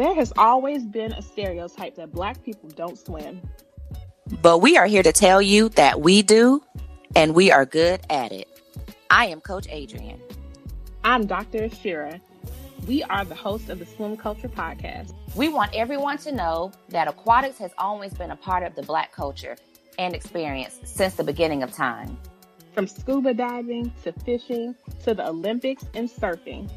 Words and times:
There 0.00 0.14
has 0.14 0.32
always 0.38 0.86
been 0.86 1.12
a 1.12 1.20
stereotype 1.20 1.96
that 1.96 2.10
black 2.10 2.42
people 2.42 2.70
don't 2.70 2.98
swim. 2.98 3.42
But 4.40 4.62
we 4.62 4.78
are 4.78 4.86
here 4.86 5.02
to 5.02 5.12
tell 5.12 5.42
you 5.42 5.68
that 5.76 6.00
we 6.00 6.22
do, 6.22 6.62
and 7.14 7.34
we 7.34 7.52
are 7.52 7.66
good 7.66 8.00
at 8.08 8.32
it. 8.32 8.48
I 9.10 9.26
am 9.26 9.42
Coach 9.42 9.66
Adrian. 9.68 10.18
I'm 11.04 11.26
Dr. 11.26 11.64
Asherah. 11.64 12.18
We 12.86 13.02
are 13.02 13.26
the 13.26 13.34
hosts 13.34 13.68
of 13.68 13.78
the 13.78 13.84
Swim 13.84 14.16
Culture 14.16 14.48
Podcast. 14.48 15.12
We 15.34 15.50
want 15.50 15.74
everyone 15.74 16.16
to 16.20 16.32
know 16.32 16.72
that 16.88 17.06
aquatics 17.06 17.58
has 17.58 17.72
always 17.76 18.14
been 18.14 18.30
a 18.30 18.36
part 18.36 18.62
of 18.62 18.74
the 18.74 18.82
black 18.82 19.12
culture 19.12 19.54
and 19.98 20.14
experience 20.14 20.80
since 20.82 21.16
the 21.16 21.24
beginning 21.24 21.62
of 21.62 21.72
time. 21.72 22.16
From 22.72 22.86
scuba 22.86 23.34
diving 23.34 23.92
to 24.04 24.12
fishing 24.12 24.74
to 25.04 25.12
the 25.12 25.28
Olympics 25.28 25.84
and 25.92 26.08
surfing, 26.08 26.70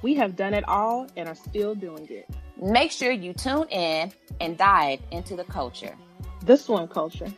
we 0.00 0.14
have 0.14 0.34
done 0.34 0.54
it 0.54 0.66
all 0.66 1.08
and 1.18 1.28
are 1.28 1.34
still 1.34 1.74
doing 1.74 2.08
it. 2.08 2.26
Make 2.62 2.92
sure 2.92 3.10
you 3.10 3.32
tune 3.32 3.66
in 3.70 4.12
and 4.38 4.58
dive 4.58 5.00
into 5.12 5.34
the 5.34 5.44
culture. 5.44 5.96
This 6.44 6.68
one, 6.68 6.88
culture. 6.88 7.32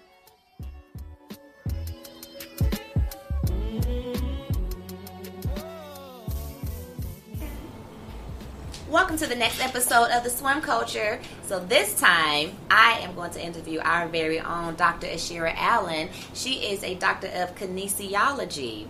Welcome 8.88 9.16
to 9.18 9.28
the 9.28 9.36
next 9.36 9.64
episode 9.64 10.10
of 10.10 10.24
the 10.24 10.30
Swim 10.30 10.60
Culture. 10.60 11.20
So 11.44 11.60
this 11.60 12.00
time, 12.00 12.56
I 12.68 12.98
am 13.02 13.14
going 13.14 13.30
to 13.30 13.40
interview 13.40 13.78
our 13.78 14.08
very 14.08 14.40
own 14.40 14.74
Dr. 14.74 15.06
Asherah 15.06 15.54
Allen. 15.56 16.08
She 16.34 16.66
is 16.66 16.82
a 16.82 16.96
doctor 16.96 17.28
of 17.28 17.54
kinesiology. 17.54 18.88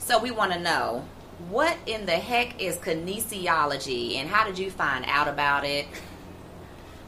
So 0.00 0.18
we 0.18 0.32
want 0.32 0.52
to 0.54 0.58
know 0.58 1.04
what 1.48 1.76
in 1.86 2.06
the 2.06 2.12
heck 2.12 2.60
is 2.60 2.76
kinesiology, 2.76 4.16
and 4.16 4.28
how 4.28 4.44
did 4.46 4.58
you 4.58 4.70
find 4.70 5.04
out 5.06 5.28
about 5.28 5.64
it? 5.64 5.86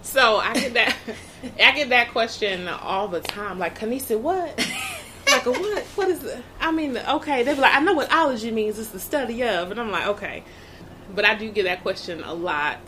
So 0.02 0.36
I 0.36 0.54
get 0.54 0.74
that 0.74 0.96
I 1.62 1.72
get 1.72 1.88
that 1.90 2.10
question 2.12 2.68
all 2.68 3.08
the 3.08 3.20
time. 3.20 3.58
Like 3.58 3.78
kinesi, 3.78 4.18
what? 4.18 4.56
like 5.26 5.46
a 5.46 5.52
what? 5.52 5.82
What 5.84 6.08
is 6.08 6.24
it? 6.24 6.42
I 6.60 6.70
mean, 6.70 6.96
okay, 6.96 7.42
they're 7.42 7.54
like, 7.54 7.74
I 7.74 7.80
know 7.80 7.94
what 7.94 8.12
ology 8.12 8.50
means. 8.50 8.78
It's 8.78 8.90
the 8.90 9.00
study 9.00 9.42
of, 9.42 9.70
and 9.70 9.80
I'm 9.80 9.90
like, 9.90 10.06
okay 10.06 10.44
but 11.14 11.24
I 11.24 11.34
do 11.34 11.50
get 11.50 11.64
that 11.64 11.82
question 11.82 12.22
a 12.22 12.34
lot, 12.34 12.78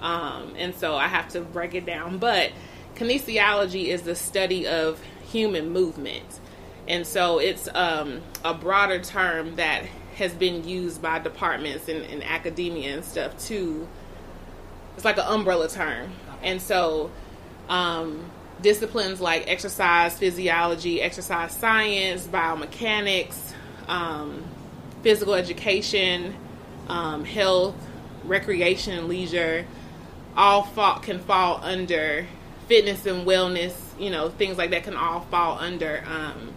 um, 0.00 0.54
and 0.56 0.74
so 0.74 0.96
I 0.96 1.08
have 1.08 1.28
to 1.30 1.40
break 1.40 1.74
it 1.74 1.86
down. 1.86 2.18
But 2.18 2.52
kinesiology 2.96 3.86
is 3.86 4.02
the 4.02 4.14
study 4.14 4.66
of 4.66 5.00
human 5.30 5.70
movement, 5.70 6.40
and 6.88 7.06
so 7.06 7.38
it's 7.38 7.68
um, 7.74 8.20
a 8.44 8.54
broader 8.54 9.00
term 9.00 9.56
that 9.56 9.84
has 10.20 10.32
been 10.32 10.66
used 10.66 11.02
by 11.02 11.18
departments 11.18 11.88
and, 11.88 12.04
in 12.04 12.22
academia 12.22 12.94
and 12.94 13.04
stuff 13.04 13.36
too. 13.38 13.88
It's 14.96 15.04
like 15.04 15.18
an 15.18 15.26
umbrella 15.26 15.68
term, 15.68 16.12
and 16.42 16.62
so 16.62 17.10
um, 17.68 18.30
disciplines 18.62 19.20
like 19.20 19.48
exercise 19.48 20.16
physiology, 20.16 21.02
exercise 21.02 21.52
science, 21.52 22.26
biomechanics, 22.26 23.52
um, 23.88 24.44
physical 25.02 25.34
education 25.34 26.36
um, 26.90 27.24
health, 27.24 27.76
recreation, 28.24 28.98
and 28.98 29.08
leisure, 29.08 29.64
all 30.36 30.64
fall, 30.64 30.98
can 30.98 31.20
fall 31.20 31.60
under 31.62 32.26
fitness 32.66 33.06
and 33.06 33.26
wellness. 33.26 33.74
You 33.98 34.10
know, 34.10 34.28
things 34.28 34.58
like 34.58 34.70
that 34.70 34.84
can 34.84 34.96
all 34.96 35.20
fall 35.20 35.58
under 35.58 36.04
um, 36.06 36.52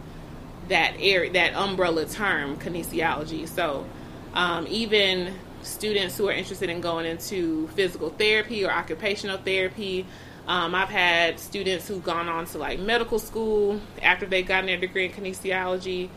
that 0.70 0.96
area, 1.00 1.32
that 1.34 1.54
umbrella 1.56 2.06
term, 2.06 2.58
kinesiology. 2.58 3.48
So, 3.48 3.86
um, 4.34 4.66
even 4.68 5.36
students 5.66 6.18
who 6.18 6.28
are 6.30 6.34
interested 6.34 6.70
in 6.70 6.82
going 6.82 7.06
into 7.06 7.68
physical 7.70 8.10
therapy 8.10 8.66
or 8.66 8.72
occupational 8.72 9.38
therapy. 9.38 10.06
Um, 10.48 10.76
I've 10.76 10.90
had 10.90 11.40
students 11.40 11.88
who've 11.88 12.04
gone 12.04 12.28
on 12.28 12.46
to 12.48 12.58
like 12.58 12.80
medical 12.80 13.20
school 13.20 13.80
after 14.02 14.26
they've 14.26 14.46
gotten 14.46 14.66
their 14.66 14.78
degree 14.78 15.06
in 15.06 15.12
kinesiology. 15.12 16.10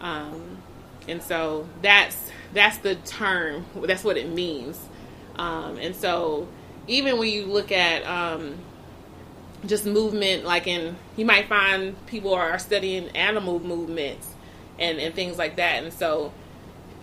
Um, 0.00 0.58
and 1.06 1.22
so 1.22 1.68
that's 1.82 2.16
that's 2.52 2.78
the 2.78 2.94
term. 2.94 3.66
That's 3.76 4.04
what 4.04 4.16
it 4.16 4.28
means. 4.30 4.80
Um, 5.36 5.76
and 5.78 5.94
so 5.94 6.48
even 6.86 7.18
when 7.18 7.28
you 7.28 7.46
look 7.46 7.72
at 7.72 8.04
um, 8.06 8.56
just 9.66 9.86
movement, 9.86 10.44
like 10.44 10.66
in 10.66 10.96
you 11.16 11.24
might 11.24 11.48
find 11.48 11.94
people 12.06 12.34
are 12.34 12.58
studying 12.58 13.08
animal 13.10 13.60
movements 13.60 14.28
and 14.78 14.98
and 14.98 15.14
things 15.14 15.38
like 15.38 15.56
that. 15.56 15.82
And 15.82 15.92
so 15.92 16.32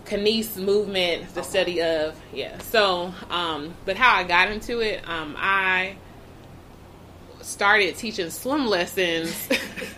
kines 0.05 0.57
movement, 0.57 1.33
the 1.33 1.41
study 1.43 1.81
of 1.81 2.19
yeah. 2.33 2.57
So, 2.59 3.13
um, 3.29 3.73
but 3.85 3.97
how 3.97 4.15
I 4.15 4.23
got 4.23 4.51
into 4.51 4.79
it, 4.79 5.07
um, 5.07 5.35
I 5.37 5.95
started 7.41 7.95
teaching 7.97 8.29
swim 8.29 8.67
lessons. 8.67 9.49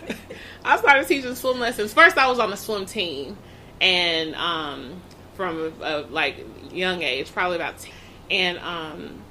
I 0.64 0.78
started 0.78 1.06
teaching 1.06 1.34
swim 1.34 1.60
lessons. 1.60 1.92
First, 1.92 2.16
I 2.16 2.28
was 2.28 2.38
on 2.38 2.50
the 2.50 2.56
swim 2.56 2.86
team, 2.86 3.36
and 3.80 4.34
um, 4.34 5.02
from 5.34 5.72
a, 5.80 5.84
a, 5.84 5.94
like 6.02 6.44
young 6.72 7.02
age, 7.02 7.32
probably 7.32 7.56
about 7.56 7.78
10. 7.78 7.92
And 8.30 8.58
um, 8.58 9.22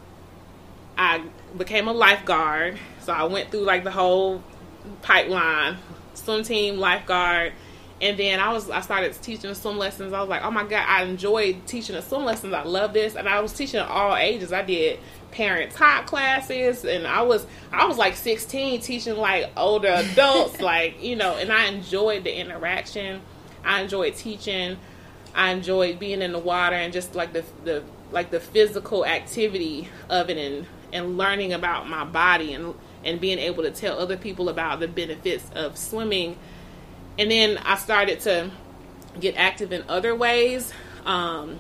I 0.97 1.23
became 1.57 1.87
a 1.87 1.93
lifeguard. 1.93 2.77
So 3.03 3.13
I 3.13 3.23
went 3.25 3.51
through 3.51 3.61
like 3.61 3.83
the 3.83 3.91
whole 3.91 4.41
pipeline, 5.01 5.77
swim 6.13 6.43
team, 6.43 6.77
lifeguard. 6.77 7.53
And 8.01 8.17
then 8.17 8.39
I 8.39 8.51
was 8.51 8.69
I 8.69 8.81
started 8.81 9.13
teaching 9.21 9.53
swim 9.53 9.77
lessons. 9.77 10.13
I 10.13 10.19
was 10.19 10.29
like, 10.29 10.43
oh 10.43 10.51
my 10.51 10.63
god, 10.63 10.85
I 10.87 11.03
enjoyed 11.03 11.65
teaching 11.67 11.95
the 11.95 12.01
swim 12.01 12.25
lessons. 12.25 12.53
I 12.53 12.63
love 12.63 12.93
this, 12.93 13.15
and 13.15 13.29
I 13.29 13.39
was 13.39 13.53
teaching 13.53 13.79
all 13.79 14.15
ages. 14.15 14.51
I 14.51 14.61
did 14.61 14.99
parent 15.31 15.71
talk 15.71 16.05
classes, 16.05 16.83
and 16.83 17.07
I 17.07 17.21
was 17.21 17.45
I 17.71 17.85
was 17.85 17.97
like 17.97 18.15
16 18.15 18.81
teaching 18.81 19.15
like 19.15 19.49
older 19.55 19.89
adults, 19.89 20.59
like 20.61 21.01
you 21.01 21.15
know. 21.15 21.37
And 21.37 21.51
I 21.51 21.67
enjoyed 21.67 22.23
the 22.23 22.37
interaction. 22.37 23.21
I 23.63 23.81
enjoyed 23.81 24.15
teaching. 24.15 24.77
I 25.35 25.51
enjoyed 25.51 25.97
being 25.97 26.21
in 26.21 26.31
the 26.31 26.39
water 26.39 26.75
and 26.75 26.91
just 26.91 27.15
like 27.15 27.33
the 27.33 27.43
the 27.63 27.83
like 28.11 28.31
the 28.31 28.39
physical 28.39 29.05
activity 29.05 29.87
of 30.09 30.29
it 30.29 30.37
and 30.37 30.67
and 30.91 31.17
learning 31.17 31.53
about 31.53 31.89
my 31.89 32.05
body 32.05 32.53
and 32.53 32.75
and 33.03 33.19
being 33.19 33.39
able 33.39 33.63
to 33.63 33.71
tell 33.71 33.99
other 33.99 34.17
people 34.17 34.49
about 34.49 34.79
the 34.79 34.87
benefits 34.87 35.43
of 35.55 35.77
swimming. 35.77 36.37
And 37.17 37.29
then 37.29 37.57
I 37.57 37.75
started 37.75 38.21
to 38.21 38.51
get 39.19 39.35
active 39.35 39.71
in 39.71 39.83
other 39.87 40.15
ways. 40.15 40.71
Um, 41.05 41.59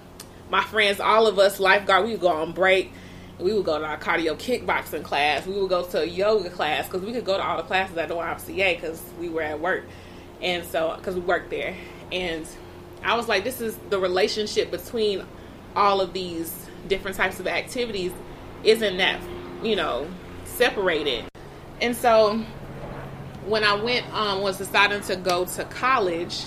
my 0.49 0.63
friends, 0.63 0.99
all 0.99 1.27
of 1.27 1.39
us 1.39 1.59
lifeguard, 1.59 2.05
we 2.05 2.11
would 2.11 2.21
go 2.21 2.29
on 2.29 2.53
break. 2.53 2.91
We 3.39 3.53
would 3.53 3.65
go 3.65 3.79
to 3.79 3.85
our 3.85 3.97
cardio 3.97 4.37
kickboxing 4.37 5.03
class. 5.03 5.45
We 5.45 5.59
would 5.59 5.69
go 5.69 5.83
to 5.83 6.01
a 6.01 6.05
yoga 6.05 6.49
class 6.49 6.87
because 6.87 7.01
we 7.01 7.11
could 7.11 7.25
go 7.25 7.37
to 7.37 7.43
all 7.43 7.57
the 7.57 7.63
classes 7.63 7.97
at 7.97 8.07
the 8.07 8.15
YMCA 8.15 8.75
because 8.75 9.01
we 9.19 9.29
were 9.29 9.41
at 9.41 9.59
work, 9.59 9.85
and 10.41 10.65
so 10.65 10.95
because 10.95 11.15
we 11.15 11.21
worked 11.21 11.49
there. 11.49 11.75
And 12.11 12.47
I 13.03 13.15
was 13.15 13.27
like, 13.27 13.43
this 13.43 13.59
is 13.59 13.75
the 13.89 13.99
relationship 13.99 14.69
between 14.69 15.25
all 15.75 15.99
of 15.99 16.13
these 16.13 16.67
different 16.87 17.17
types 17.17 17.39
of 17.39 17.47
activities 17.47 18.11
isn't 18.63 18.97
that, 18.97 19.19
you 19.63 19.75
know, 19.75 20.07
separated. 20.45 21.25
And 21.81 21.95
so 21.95 22.43
when 23.45 23.63
I 23.63 23.75
went, 23.75 24.11
um, 24.13 24.41
was 24.41 24.57
deciding 24.57 25.01
to 25.01 25.15
go 25.15 25.45
to 25.45 25.65
college, 25.65 26.43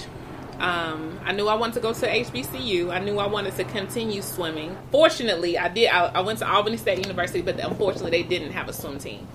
um, 0.59 1.20
I 1.25 1.32
knew 1.32 1.48
I 1.48 1.54
wanted 1.54 1.75
to 1.75 1.81
go 1.81 1.92
to 1.92 2.06
HBCU. 2.06 2.91
I 2.91 2.98
knew 3.00 3.19
I 3.19 3.26
wanted 3.26 3.54
to 3.56 3.64
continue 3.64 4.22
swimming. 4.22 4.76
Fortunately, 4.91 5.59
I 5.59 5.69
did. 5.69 5.88
I, 5.88 6.06
I 6.06 6.20
went 6.20 6.38
to 6.38 6.50
Albany 6.50 6.78
State 6.78 6.98
University, 6.98 7.42
but 7.42 7.60
unfortunately, 7.60 8.10
they 8.10 8.22
didn't 8.22 8.53
have 8.53 8.69
a 8.69 8.72
swim 8.72 8.98
team. 8.98 9.28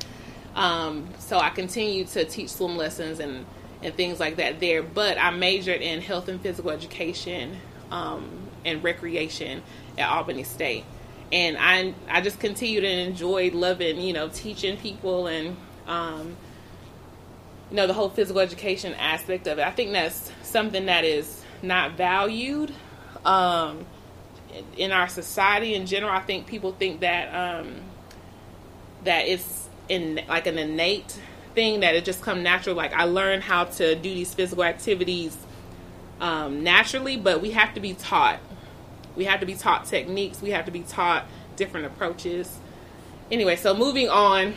Um, 0.55 1.07
so 1.19 1.37
I 1.37 1.49
continued 1.49 2.07
to 2.09 2.25
teach 2.25 2.49
swim 2.49 2.75
lessons 2.75 3.19
and 3.19 3.45
and 3.83 3.93
things 3.95 4.19
like 4.19 4.37
that 4.37 4.59
there. 4.59 4.81
But 4.81 5.17
I 5.19 5.31
majored 5.31 5.81
in 5.81 6.01
health 6.01 6.27
and 6.27 6.41
physical 6.41 6.71
education 6.71 7.57
um, 7.91 8.29
and 8.65 8.83
recreation 8.83 9.61
at 9.99 10.09
Albany 10.09 10.43
State, 10.43 10.85
and 11.31 11.55
I 11.59 11.93
I 12.09 12.21
just 12.21 12.39
continued 12.39 12.83
and 12.83 13.11
enjoyed 13.11 13.53
loving 13.53 14.01
you 14.01 14.13
know 14.13 14.27
teaching 14.27 14.75
people 14.77 15.27
and 15.27 15.55
um, 15.87 16.35
you 17.69 17.77
know 17.77 17.87
the 17.87 17.93
whole 17.93 18.09
physical 18.09 18.41
education 18.41 18.93
aspect 18.95 19.47
of 19.47 19.59
it. 19.59 19.65
I 19.65 19.71
think 19.71 19.91
that's 19.91 20.31
something 20.43 20.85
that 20.87 21.05
is 21.05 21.43
not 21.61 21.93
valued 21.93 22.73
um, 23.25 23.85
in 24.77 24.91
our 24.91 25.07
society 25.07 25.75
in 25.75 25.85
general. 25.85 26.11
I 26.11 26.19
think 26.19 26.47
people 26.47 26.73
think 26.73 27.01
that 27.01 27.33
um, 27.33 27.75
that 29.03 29.27
it's 29.27 29.69
in 29.89 30.21
like 30.27 30.47
an 30.47 30.57
innate 30.57 31.19
thing 31.55 31.81
that 31.81 31.95
it 31.95 32.05
just 32.05 32.21
come 32.21 32.43
natural. 32.43 32.75
Like 32.75 32.93
I 32.93 33.05
learned 33.05 33.43
how 33.43 33.65
to 33.65 33.95
do 33.95 34.01
these 34.01 34.33
physical 34.33 34.63
activities 34.63 35.37
um, 36.19 36.63
naturally, 36.63 37.17
but 37.17 37.41
we 37.41 37.51
have 37.51 37.73
to 37.73 37.79
be 37.79 37.93
taught. 37.93 38.39
We 39.15 39.25
have 39.25 39.39
to 39.41 39.45
be 39.45 39.55
taught 39.55 39.85
techniques. 39.85 40.41
We 40.41 40.51
have 40.51 40.65
to 40.65 40.71
be 40.71 40.81
taught 40.81 41.25
different 41.55 41.85
approaches. 41.87 42.59
Anyway, 43.29 43.55
so 43.55 43.73
moving 43.73 44.09
on, 44.09 44.53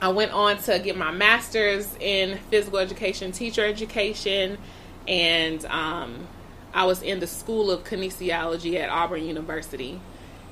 I 0.00 0.08
went 0.08 0.32
on 0.32 0.58
to 0.64 0.78
get 0.78 0.96
my 0.96 1.10
master's 1.10 1.94
in 2.00 2.38
physical 2.50 2.78
education, 2.78 3.32
teacher 3.32 3.64
education, 3.64 4.58
and 5.06 5.64
um, 5.66 6.26
I 6.72 6.84
was 6.84 7.02
in 7.02 7.20
the 7.20 7.26
School 7.26 7.70
of 7.70 7.84
Kinesiology 7.84 8.78
at 8.80 8.90
Auburn 8.90 9.24
University. 9.24 10.00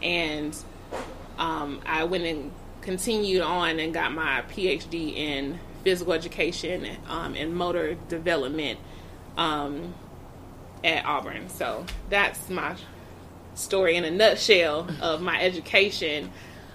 And 0.02 0.56
um, 1.38 1.80
I 1.84 2.04
went 2.04 2.24
and 2.24 2.52
continued 2.80 3.42
on 3.42 3.78
and 3.78 3.92
got 3.92 4.12
my 4.12 4.42
PhD 4.50 5.16
in 5.16 5.58
physical 5.84 6.12
education 6.12 6.86
um, 7.08 7.34
and 7.34 7.54
motor 7.54 7.94
development 8.08 8.78
um, 9.36 9.94
at 10.84 11.04
Auburn. 11.04 11.48
So 11.48 11.86
that's 12.08 12.48
my 12.48 12.76
story 13.54 13.96
in 13.96 14.04
a 14.04 14.10
nutshell 14.10 14.88
of 15.00 15.20
my 15.20 15.40
education. 15.40 16.30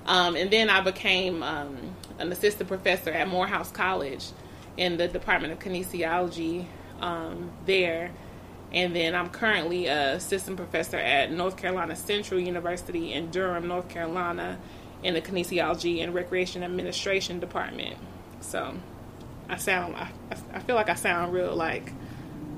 Um, 0.06 0.36
and 0.36 0.52
then 0.52 0.70
I 0.70 0.82
became 0.82 1.44
um, 1.44 1.96
an 2.20 2.32
assistant 2.32 2.68
professor 2.68 3.10
at 3.10 3.28
Morehouse 3.28 3.72
College 3.72 4.26
in 4.76 4.98
the 4.98 5.08
Department 5.08 5.54
of 5.54 5.60
Kinesiology 5.60 6.66
um, 7.00 7.52
there. 7.66 8.12
And 8.72 8.96
then 8.96 9.16
I'm 9.16 9.30
currently 9.30 9.88
a 9.88 10.16
assistant 10.16 10.58
professor 10.58 10.98
at 10.98 11.32
North 11.32 11.58
Carolina 11.58 11.96
Central 11.96 12.40
University 12.40 13.14
in 13.14 13.32
Durham, 13.32 13.68
North 13.68 13.88
Carolina, 13.88 14.60
in 15.04 15.14
the 15.14 15.22
Kinesiology 15.22 16.04
and 16.04 16.14
Recreation 16.14 16.64
Administration 16.64 17.40
Department. 17.40 17.98
So 18.42 18.74
I 19.48 19.58
sound, 19.58 19.96
I, 19.96 20.10
I 20.54 20.60
feel 20.60 20.76
like 20.76 20.90
I 20.90 20.96
sound 20.96 21.34
real 21.34 21.56
like, 21.56 21.94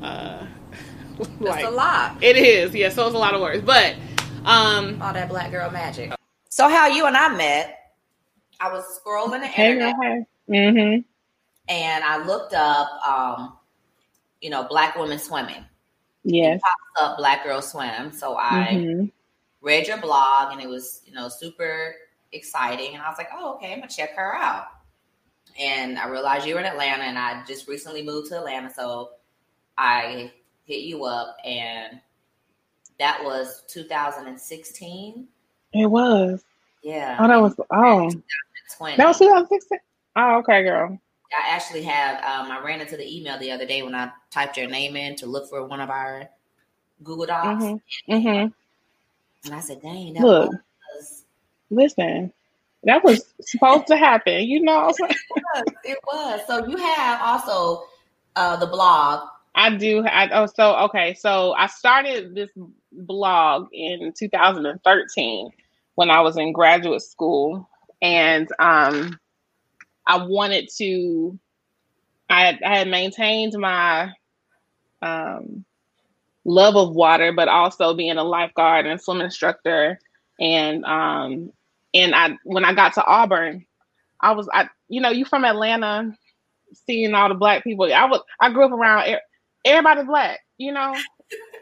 uh, 0.01 0.45
like 1.39 1.63
a 1.63 1.69
lot. 1.69 2.23
It 2.23 2.38
is, 2.38 2.73
yeah. 2.73 2.89
So 2.89 3.05
it's 3.05 3.15
a 3.15 3.19
lot 3.19 3.35
of 3.35 3.41
words, 3.41 3.63
but 3.63 3.95
um, 4.45 5.01
all 5.01 5.13
that 5.13 5.29
black 5.29 5.51
girl 5.51 5.69
magic. 5.69 6.13
So 6.50 6.67
how 6.67 6.88
you 6.88 7.05
and 7.05 7.15
I 7.15 7.35
met? 7.35 7.78
I 8.59 8.71
was 8.71 9.00
scrolling 9.00 9.41
the 9.41 9.47
internet, 9.47 9.95
hey, 10.01 10.25
mm-hmm. 10.50 11.01
and 11.69 12.03
I 12.03 12.23
looked 12.25 12.53
up, 12.53 12.89
um, 13.07 13.57
you 14.41 14.50
know, 14.50 14.63
black 14.63 14.95
women 14.95 15.19
swimming. 15.19 15.65
Yes, 16.23 16.61
pops 16.61 17.11
up 17.11 17.17
Black 17.17 17.44
Girl 17.44 17.61
Swim. 17.61 18.11
So 18.11 18.38
I 18.38 18.67
mm-hmm. 18.71 19.06
read 19.61 19.88
your 19.88 19.97
blog, 19.97 20.51
and 20.51 20.61
it 20.61 20.67
was, 20.67 21.01
you 21.06 21.13
know, 21.13 21.29
super 21.29 21.95
exciting. 22.33 22.94
And 22.94 23.01
I 23.01 23.09
was 23.09 23.17
like, 23.17 23.29
oh, 23.33 23.56
okay, 23.56 23.71
I'm 23.71 23.79
gonna 23.79 23.89
check 23.89 24.15
her 24.15 24.35
out. 24.35 24.65
And 25.59 25.97
I 25.97 26.07
realized 26.07 26.45
you 26.45 26.55
were 26.55 26.59
in 26.59 26.65
Atlanta, 26.65 27.03
and 27.03 27.17
I 27.17 27.44
just 27.45 27.67
recently 27.67 28.03
moved 28.03 28.29
to 28.29 28.38
Atlanta, 28.38 28.71
so 28.73 29.12
I 29.77 30.31
hit 30.65 30.81
you 30.81 31.05
up, 31.05 31.38
and 31.45 32.00
that 33.00 33.23
was 33.23 33.63
2016. 33.67 35.27
It 35.73 35.85
was. 35.85 36.44
Yeah. 36.83 37.17
Oh, 37.19 37.27
that 37.27 37.41
was 37.41 37.55
oh. 37.71 38.12
That 38.80 39.07
was 39.07 39.19
2016. 39.19 39.80
Oh, 40.16 40.38
okay, 40.38 40.63
girl. 40.63 41.00
I 41.31 41.56
actually 41.56 41.83
have. 41.83 42.18
Um, 42.18 42.51
I 42.51 42.60
ran 42.63 42.81
into 42.81 42.98
the 42.98 43.18
email 43.18 43.38
the 43.38 43.51
other 43.51 43.66
day 43.66 43.83
when 43.83 43.94
I 43.94 44.12
typed 44.31 44.57
your 44.57 44.68
name 44.68 44.95
in 44.95 45.16
to 45.18 45.27
look 45.27 45.50
for 45.50 45.66
one 45.66 45.80
of 45.80 45.89
our 45.89 46.30
Google 47.04 47.27
Docs. 47.27 47.63
Mm-hmm. 47.63 48.13
Mm-hmm. 48.13 48.48
And 49.45 49.54
I 49.54 49.60
said, 49.60 49.81
"Dang, 49.81 50.13
that 50.13 50.24
look, 50.24 50.51
was... 50.95 51.24
listen, 51.69 52.33
that 52.83 53.04
was 53.04 53.25
supposed 53.42 53.88
to 53.88 53.98
happen." 53.98 54.44
You 54.44 54.62
know, 54.62 54.89
it 55.00 55.18
was. 55.56 55.63
It 55.83 56.00
was. 56.07 56.42
So 56.48 56.68
you 56.68 56.77
have 56.77 57.22
also 57.22 57.83
uh, 58.36 58.56
the 58.57 58.68
blog. 58.68 59.27
I 59.56 59.75
do. 59.75 60.04
I, 60.06 60.30
oh, 60.30 60.48
so 60.48 60.75
okay. 60.86 61.13
So 61.13 61.54
I 61.54 61.68
started 61.68 62.33
this 62.33 62.50
blog 62.92 63.68
in 63.72 64.13
2013 64.18 65.51
when 65.95 66.10
I 66.10 66.22
was 66.22 66.38
in 66.38 66.54
graduate 66.54 67.01
school, 67.01 67.69
and 68.01 68.48
um, 68.60 69.19
I 70.06 70.25
wanted 70.25 70.69
to. 70.78 71.40
I 72.30 72.46
had, 72.46 72.63
I 72.63 72.78
had 72.78 72.88
maintained 72.88 73.54
my 73.57 74.12
um, 75.01 75.66
love 76.46 76.75
of 76.75 76.94
water, 76.94 77.34
but 77.34 77.48
also 77.48 77.96
being 77.96 78.18
a 78.18 78.24
lifeguard 78.24 78.86
and 78.86 79.01
swim 79.01 79.22
instructor, 79.22 80.00
and 80.40 80.86
um, 80.86 81.51
and 81.94 82.13
I 82.13 82.38
when 82.44 82.66
I 82.66 82.74
got 82.74 82.94
to 82.94 83.06
Auburn, 83.06 83.66
I 84.19 84.34
was 84.34 84.48
I 84.54 84.69
you 84.90 85.01
know 85.01 85.10
you 85.10 85.25
from 85.25 85.46
Atlanta, 85.46 86.16
seeing 86.86 87.13
all 87.13 87.30
the 87.30 87.36
black 87.36 87.63
people. 87.63 87.92
I 87.94 88.06
was 88.06 88.22
I 88.40 88.51
grew 88.51 88.66
up 88.66 88.72
around 88.72 89.18
everybody 89.66 90.04
black, 90.04 90.40
you 90.57 90.72
know. 90.72 90.96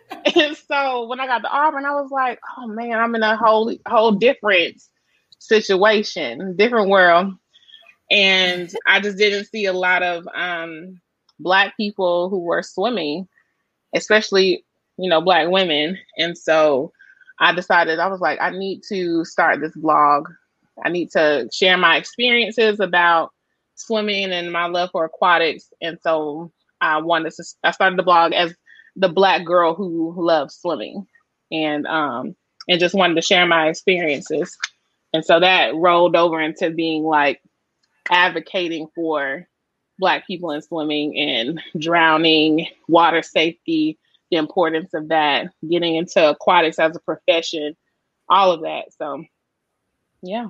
and 0.36 0.56
so 0.56 1.08
when 1.08 1.20
I 1.20 1.28
got 1.28 1.40
to 1.40 1.50
Auburn, 1.50 1.86
I 1.86 1.94
was 1.94 2.12
like, 2.12 2.40
oh 2.58 2.68
man, 2.68 2.94
I'm 2.94 3.16
in 3.16 3.24
a 3.24 3.36
whole 3.36 3.74
whole 3.88 4.12
different 4.12 4.82
situation, 5.40 6.56
different 6.56 6.90
world. 6.90 7.34
And 8.10 8.74
I 8.86 9.00
just 9.00 9.18
didn't 9.18 9.46
see 9.46 9.66
a 9.66 9.74
lot 9.74 10.04
of 10.04 10.28
um, 10.34 11.02
black 11.40 11.76
people 11.78 12.30
who 12.30 12.40
were 12.40 12.64
swimming, 12.64 13.28
especially, 13.94 14.66
you 14.98 15.10
know, 15.10 15.22
black 15.22 15.50
women. 15.50 15.98
And 16.18 16.38
so 16.38 16.92
I 17.40 17.54
decided 17.54 18.00
I 18.00 18.08
was 18.08 18.22
like, 18.22 18.40
I 18.42 18.52
need 18.52 18.82
to 18.90 19.26
start 19.26 19.60
this 19.60 19.76
blog. 19.76 20.30
I 20.84 20.90
need 20.90 21.12
to 21.12 21.50
share 21.52 21.78
my 21.78 21.98
experiences 21.98 22.80
about 22.80 23.32
swimming 23.76 24.32
and 24.32 24.52
my 24.52 24.66
love 24.68 24.90
for 24.92 25.06
aquatics. 25.06 25.72
And 25.82 25.98
so 26.02 26.52
I 26.82 27.02
wanted 27.02 27.34
to, 27.34 27.44
I 27.64 27.72
started 27.72 28.00
the 28.00 28.04
blog 28.04 28.34
as 28.34 28.56
the 28.96 29.10
black 29.10 29.46
girl 29.46 29.74
who 29.76 30.14
loves 30.18 30.56
swimming 30.56 31.06
and, 31.52 31.86
um, 31.88 32.36
and 32.68 32.80
just 32.80 32.96
wanted 32.96 33.16
to 33.16 33.22
share 33.22 33.46
my 33.46 33.68
experiences. 33.68 34.56
And 35.18 35.26
so 35.26 35.40
that 35.40 35.74
rolled 35.74 36.16
over 36.16 36.40
into 36.40 36.70
being 36.70 37.02
like 37.02 37.42
advocating 38.08 38.88
for 38.94 39.48
black 39.98 40.28
people 40.28 40.52
in 40.52 40.62
swimming 40.62 41.18
and 41.18 41.60
drowning, 41.76 42.68
water 42.88 43.24
safety, 43.24 43.98
the 44.30 44.38
importance 44.38 44.94
of 44.94 45.08
that, 45.08 45.48
getting 45.68 45.96
into 45.96 46.30
aquatics 46.30 46.78
as 46.78 46.96
a 46.96 47.00
profession, 47.00 47.76
all 48.30 48.52
of 48.52 48.62
that. 48.62 48.94
So, 48.96 49.24
yeah. 50.22 50.50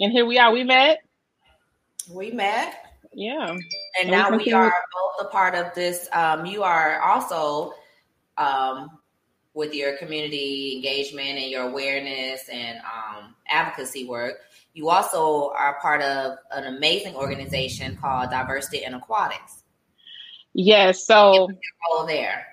And 0.00 0.10
here 0.10 0.26
we 0.26 0.40
are. 0.40 0.52
We 0.52 0.64
met. 0.64 0.98
We 2.10 2.32
met. 2.32 2.86
Yeah. 3.12 3.50
And, 3.50 3.62
and 4.00 4.10
now 4.10 4.32
we, 4.32 4.46
we 4.46 4.52
are 4.52 4.74
both 4.92 5.28
a 5.28 5.30
part 5.30 5.54
of 5.54 5.72
this. 5.76 6.08
Um, 6.10 6.44
you 6.44 6.64
are 6.64 7.00
also 7.02 7.72
um, 8.36 8.97
with 9.58 9.74
your 9.74 9.96
community 9.96 10.76
engagement 10.76 11.36
and 11.36 11.50
your 11.50 11.68
awareness 11.68 12.48
and 12.48 12.78
um, 12.78 13.34
advocacy 13.48 14.06
work. 14.06 14.34
You 14.72 14.88
also 14.88 15.50
are 15.50 15.80
part 15.80 16.00
of 16.00 16.38
an 16.52 16.76
amazing 16.76 17.16
organization 17.16 17.96
called 17.96 18.30
Diversity 18.30 18.84
in 18.84 18.94
Aquatics. 18.94 19.64
Yes. 20.54 21.04
So 21.04 21.48
role 21.90 22.06
there. 22.06 22.46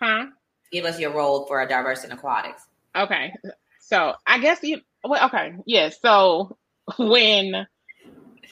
Huh? 0.00 0.26
Give 0.70 0.84
us 0.84 1.00
your 1.00 1.12
role 1.12 1.46
for 1.46 1.66
Diversity 1.66 2.12
in 2.12 2.18
Aquatics. 2.18 2.62
Okay. 2.94 3.32
So 3.80 4.12
I 4.26 4.38
guess 4.38 4.62
you. 4.62 4.82
Well, 5.02 5.24
okay. 5.26 5.54
Yes. 5.64 5.98
Yeah, 6.04 6.10
so 6.10 6.58
when 6.98 7.66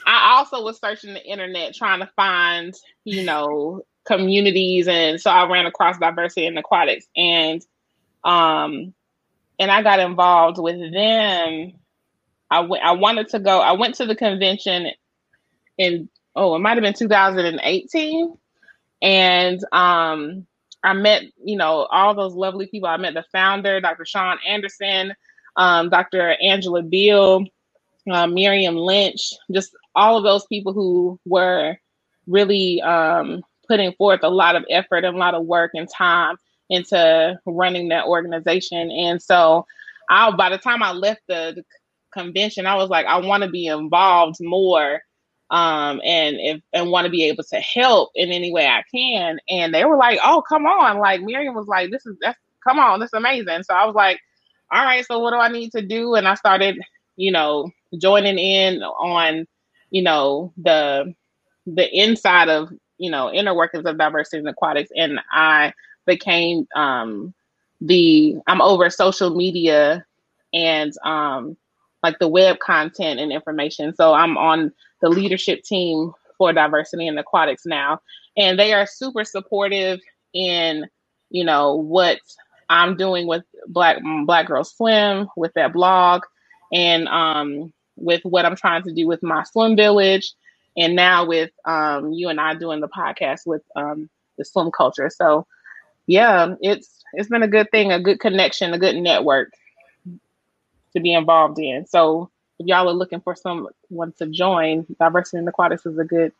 I 0.03 0.35
also 0.37 0.63
was 0.63 0.79
searching 0.79 1.13
the 1.13 1.23
internet 1.23 1.75
trying 1.75 1.99
to 1.99 2.09
find, 2.15 2.73
you 3.03 3.23
know, 3.23 3.83
communities, 4.07 4.87
and 4.87 5.19
so 5.19 5.29
I 5.29 5.49
ran 5.49 5.65
across 5.65 5.97
Diversity 5.97 6.47
in 6.47 6.57
Aquatics, 6.57 7.07
and 7.15 7.65
um, 8.23 8.93
and 9.59 9.71
I 9.71 9.83
got 9.83 9.99
involved 9.99 10.59
with 10.59 10.79
them 10.93 11.73
I 12.49 12.61
went. 12.61 12.83
I 12.83 12.91
wanted 12.93 13.29
to 13.29 13.39
go. 13.39 13.59
I 13.59 13.73
went 13.73 13.95
to 13.95 14.05
the 14.05 14.15
convention 14.15 14.87
in 15.77 16.09
oh, 16.35 16.55
it 16.55 16.59
might 16.59 16.75
have 16.75 16.81
been 16.81 16.93
2018, 16.93 18.37
and 19.01 19.59
um, 19.71 20.47
I 20.83 20.93
met 20.93 21.23
you 21.43 21.57
know 21.57 21.87
all 21.91 22.13
those 22.15 22.33
lovely 22.33 22.67
people. 22.67 22.89
I 22.89 22.97
met 22.97 23.13
the 23.13 23.25
founder, 23.31 23.81
Dr. 23.81 24.05
Sean 24.05 24.37
Anderson, 24.47 25.13
um, 25.55 25.89
Dr. 25.89 26.35
Angela 26.41 26.83
Beale, 26.83 27.45
uh, 28.09 28.27
Miriam 28.27 28.75
Lynch, 28.75 29.33
just 29.51 29.75
all 29.93 30.17
of 30.17 30.23
those 30.23 30.45
people 30.45 30.73
who 30.73 31.19
were 31.25 31.75
really 32.27 32.81
um, 32.81 33.43
putting 33.67 33.93
forth 33.93 34.21
a 34.23 34.29
lot 34.29 34.55
of 34.55 34.65
effort 34.69 35.05
and 35.05 35.15
a 35.15 35.19
lot 35.19 35.35
of 35.35 35.45
work 35.45 35.71
and 35.73 35.87
time 35.95 36.37
into 36.69 37.39
running 37.45 37.89
that 37.89 38.05
organization. 38.05 38.91
And 38.91 39.21
so, 39.21 39.65
I 40.09 40.31
by 40.31 40.49
the 40.49 40.57
time 40.57 40.83
I 40.83 40.91
left 40.91 41.21
the, 41.27 41.63
convention, 42.13 42.65
I 42.65 42.75
was 42.75 42.89
like, 42.89 43.05
I 43.05 43.17
want 43.19 43.43
to 43.43 43.49
be 43.49 43.67
involved 43.67 44.37
more 44.39 45.01
um, 45.49 46.01
and 46.03 46.35
if 46.39 46.61
and 46.73 46.89
want 46.91 47.05
to 47.05 47.11
be 47.11 47.23
able 47.25 47.43
to 47.45 47.59
help 47.59 48.11
in 48.15 48.31
any 48.31 48.51
way 48.51 48.67
I 48.67 48.83
can. 48.93 49.39
And 49.49 49.73
they 49.73 49.85
were 49.85 49.97
like, 49.97 50.19
"Oh, 50.23 50.43
come 50.47 50.65
on!" 50.65 50.97
Like 50.99 51.21
Miriam 51.21 51.55
was 51.55 51.67
like, 51.67 51.89
"This 51.91 52.05
is 52.05 52.17
that's 52.21 52.37
come 52.67 52.79
on, 52.79 52.99
this 52.99 53.09
is 53.09 53.13
amazing." 53.13 53.63
So 53.63 53.73
I 53.73 53.85
was 53.85 53.95
like, 53.95 54.19
"All 54.71 54.83
right, 54.83 55.05
so 55.05 55.19
what 55.19 55.31
do 55.31 55.37
I 55.37 55.49
need 55.49 55.71
to 55.71 55.81
do?" 55.81 56.15
And 56.15 56.27
I 56.27 56.33
started, 56.35 56.79
you 57.15 57.31
know, 57.31 57.69
joining 57.99 58.37
in 58.37 58.83
on, 58.83 59.45
you 59.89 60.01
know, 60.01 60.53
the 60.57 61.13
the 61.65 61.89
inside 61.97 62.49
of 62.49 62.69
you 62.97 63.11
know 63.11 63.31
inner 63.31 63.53
workings 63.53 63.85
of 63.85 63.97
diversity 63.97 64.39
in 64.39 64.47
aquatics, 64.47 64.91
and 64.95 65.19
I 65.31 65.73
became 66.05 66.67
um 66.75 67.33
the 67.81 68.35
I'm 68.47 68.61
over 68.61 68.89
social 68.89 69.35
media 69.35 70.05
and 70.53 70.93
um 71.03 71.57
like 72.03 72.19
the 72.19 72.27
web 72.27 72.59
content 72.59 73.19
and 73.19 73.31
information. 73.31 73.95
So 73.95 74.13
I'm 74.13 74.37
on 74.37 74.71
the 75.01 75.09
leadership 75.09 75.63
team 75.63 76.11
for 76.37 76.53
diversity 76.53 77.07
in 77.07 77.17
aquatics 77.17 77.65
now, 77.65 78.01
and 78.35 78.57
they 78.59 78.73
are 78.73 78.85
super 78.85 79.23
supportive 79.23 79.99
in 80.33 80.87
you 81.29 81.43
know 81.43 81.75
what 81.75 82.19
I'm 82.69 82.95
doing 82.97 83.27
with 83.27 83.43
Black 83.67 83.97
Black 84.25 84.47
Girls 84.47 84.73
Swim 84.75 85.27
with 85.35 85.53
that 85.53 85.73
blog, 85.73 86.23
and 86.73 87.07
um 87.07 87.73
with 87.95 88.21
what 88.23 88.45
I'm 88.45 88.55
trying 88.55 88.83
to 88.83 88.93
do 88.93 89.07
with 89.07 89.23
my 89.23 89.43
swim 89.43 89.75
village, 89.75 90.33
and 90.77 90.95
now 90.95 91.25
with 91.25 91.49
um, 91.65 92.13
you 92.13 92.29
and 92.29 92.39
I 92.39 92.53
doing 92.53 92.79
the 92.79 92.87
podcast 92.87 93.45
with 93.45 93.63
um, 93.75 94.09
the 94.37 94.45
swim 94.45 94.71
culture. 94.71 95.09
So 95.09 95.45
yeah, 96.05 96.55
it's 96.61 97.03
it's 97.13 97.29
been 97.29 97.43
a 97.43 97.47
good 97.47 97.69
thing, 97.71 97.91
a 97.91 97.99
good 97.99 98.19
connection, 98.19 98.73
a 98.73 98.79
good 98.79 98.95
network 98.95 99.51
to 100.93 100.99
be 101.01 101.13
involved 101.13 101.59
in. 101.59 101.85
So 101.87 102.29
if 102.59 102.67
y'all 102.67 102.87
are 102.87 102.93
looking 102.93 103.21
for 103.21 103.35
someone 103.35 104.13
to 104.19 104.27
join, 104.27 104.85
Diversity 104.99 105.39
in 105.39 105.47
Aquatics 105.47 105.85
is 105.85 105.97
a 105.97 106.03
good 106.03 106.31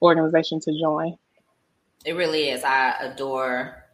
organization 0.00 0.60
to 0.60 0.78
join. 0.78 1.16
It 2.04 2.14
really 2.14 2.50
is. 2.50 2.64
I 2.64 2.94
adore 3.00 3.84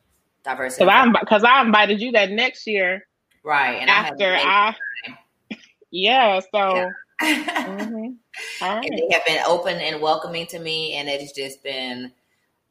diversity. 0.44 0.84
Because 0.84 1.44
I, 1.44 1.58
I 1.58 1.62
invited 1.62 2.00
you 2.00 2.12
that 2.12 2.30
next 2.30 2.66
year. 2.66 3.06
Right. 3.44 3.76
And 3.80 3.88
after 3.88 4.34
I, 4.34 4.74
I 5.08 5.56
yeah, 5.90 6.40
so. 6.40 6.74
Yeah. 6.76 6.90
Mm-hmm. 7.20 7.94
right. 7.94 8.12
And 8.62 8.98
they 8.98 9.08
have 9.12 9.24
been 9.26 9.42
open 9.46 9.76
and 9.76 10.00
welcoming 10.00 10.46
to 10.48 10.58
me, 10.58 10.94
and 10.94 11.08
it's 11.08 11.32
just 11.32 11.62
been 11.62 12.12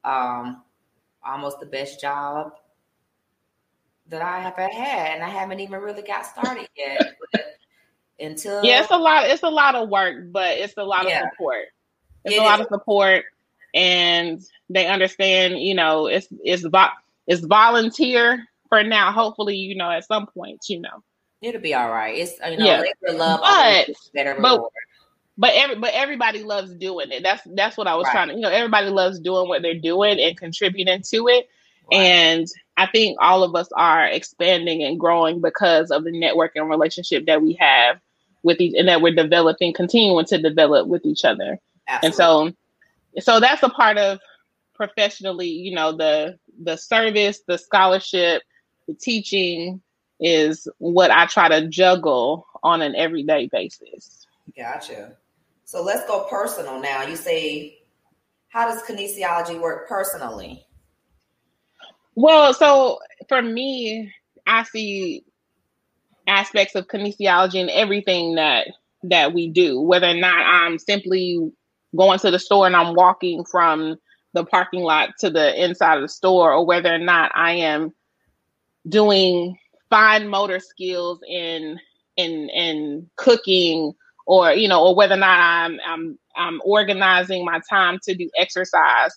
um, 0.04 0.62
almost 1.24 1.60
the 1.60 1.66
best 1.66 2.00
job 2.02 2.54
that 4.08 4.22
I 4.22 4.40
have 4.40 4.54
ever 4.58 4.74
had, 4.74 5.16
and 5.16 5.24
I 5.24 5.30
haven't 5.30 5.60
even 5.60 5.82
really 5.82 6.02
got 6.02 6.26
started 6.26 6.68
yet. 6.76 7.18
until 8.20 8.64
yeah, 8.64 8.82
it's 8.82 8.92
a 8.92 8.98
lot. 8.98 9.28
It's 9.28 9.44
a 9.44 9.50
lot 9.50 9.76
of 9.76 9.90
work, 9.90 10.32
but 10.32 10.58
it's 10.58 10.74
a 10.78 10.84
lot 10.84 11.08
yeah. 11.08 11.24
of 11.24 11.30
support. 11.32 11.66
It's 12.26 12.36
it 12.36 12.42
a 12.42 12.44
lot 12.44 12.60
is. 12.60 12.66
of 12.66 12.72
support, 12.74 13.26
and 13.74 14.42
they 14.70 14.88
understand. 14.88 15.60
You 15.60 15.76
know, 15.76 16.08
it's 16.08 16.28
it's 16.44 16.66
it's 17.28 17.42
volunteer 17.46 18.46
for 18.68 18.84
now. 18.84 19.12
Hopefully, 19.12 19.56
you 19.56 19.76
know, 19.76 19.90
at 19.90 20.06
some 20.06 20.28
point, 20.28 20.62
you 20.68 20.82
know, 20.82 21.04
it'll 21.42 21.62
be 21.62 21.74
all 21.74 21.90
right. 21.90 22.18
It's 22.18 22.34
you 22.46 22.58
know, 22.58 22.66
yeah. 22.66 23.12
love, 23.12 23.40
but 23.42 23.96
better 24.14 24.38
but, 24.40 24.62
but 25.38 25.52
every 25.54 25.76
but 25.78 25.94
everybody 25.94 26.44
loves 26.44 26.74
doing 26.76 27.12
it. 27.12 27.24
That's 27.24 27.42
that's 27.56 27.78
what 27.78 27.88
I 27.88 27.96
was 27.96 28.06
right. 28.06 28.14
trying 28.14 28.28
to. 28.30 28.36
You 28.36 28.42
know, 28.42 28.50
everybody 28.50 28.90
loves 28.90 29.20
doing 29.20 29.48
what 29.48 29.62
they're 29.62 29.80
doing 29.80 30.20
and 30.20 30.38
contributing 30.38 31.02
to 31.02 31.28
it. 31.28 31.50
Right. 31.92 32.02
And 32.02 32.48
I 32.78 32.88
think 32.88 33.18
all 33.22 33.44
of 33.44 33.56
us 33.56 33.70
are 33.74 34.06
expanding 34.06 34.84
and 34.84 35.00
growing 35.00 35.42
because 35.42 35.92
of 35.92 36.04
the 36.04 36.12
network 36.12 36.52
and 36.56 36.70
relationship 36.70 37.26
that 37.26 37.42
we 37.42 37.54
have 37.60 38.00
with 38.44 38.60
each, 38.60 38.76
and 38.78 38.88
that 38.88 39.02
we're 39.02 39.16
developing, 39.16 39.74
continuing 39.74 40.26
to 40.26 40.42
develop 40.42 40.88
with 40.88 41.06
each 41.06 41.26
other. 41.26 41.60
Absolutely. 41.88 42.08
And 42.08 42.16
so, 43.24 43.32
so 43.34 43.40
that's 43.40 43.64
a 43.64 43.70
part 43.70 43.98
of 43.98 44.20
professionally, 44.76 45.50
you 45.50 45.74
know, 45.74 45.94
the 45.96 46.38
the 46.62 46.76
service, 46.76 47.42
the 47.48 47.58
scholarship, 47.58 48.44
the 48.88 48.94
teaching 48.94 49.82
is 50.20 50.68
what 50.78 51.12
I 51.12 51.26
try 51.26 51.48
to 51.50 51.68
juggle 51.68 52.46
on 52.64 52.82
an 52.82 52.96
everyday 52.96 53.48
basis. 53.48 54.28
Gotcha. 54.58 55.14
So 55.66 55.84
let's 55.84 56.06
go 56.08 56.26
personal 56.30 56.82
now. 56.82 57.04
You 57.04 57.16
say, 57.16 57.80
how 58.50 58.68
does 58.68 58.82
kinesiology 58.84 59.60
work 59.62 59.88
personally? 59.88 60.66
Well, 62.16 62.54
so 62.54 63.00
for 63.28 63.42
me, 63.42 64.12
I 64.48 64.64
see 64.64 65.24
aspects 66.28 66.76
of 66.76 66.88
kinesiology 66.88 67.56
in 67.56 67.70
everything 67.70 68.36
that 68.36 68.68
that 69.04 69.34
we 69.34 69.50
do, 69.50 69.80
whether 69.80 70.08
or 70.08 70.16
not 70.16 70.46
I'm 70.46 70.78
simply 70.78 71.52
going 71.96 72.20
to 72.20 72.32
the 72.32 72.40
store 72.40 72.68
and 72.68 72.76
I'm 72.76 72.96
walking 72.96 73.46
from 73.46 73.98
the 74.34 74.44
parking 74.44 74.82
lot 74.82 75.12
to 75.20 75.30
the 75.30 75.64
inside 75.64 75.96
of 75.96 76.02
the 76.02 76.10
store, 76.10 76.52
or 76.52 76.66
whether 76.66 76.94
or 76.94 77.00
not 77.00 77.32
I 77.34 77.54
am 77.54 77.94
doing 78.88 79.58
fine 79.90 80.28
motor 80.28 80.60
skills 80.60 81.20
in 81.28 81.80
in 82.18 82.50
in 82.50 83.10
cooking 83.16 83.94
or 84.26 84.52
you 84.52 84.68
know 84.68 84.86
or 84.86 84.96
whether 84.96 85.16
or 85.16 85.18
not 85.18 85.40
I'm 85.40 85.80
I'm 85.86 86.20
I'm 86.36 86.62
organizing 86.64 87.46
my 87.46 87.60
time 87.70 88.00
to 88.04 88.16
do 88.16 88.30
exercise 88.38 89.12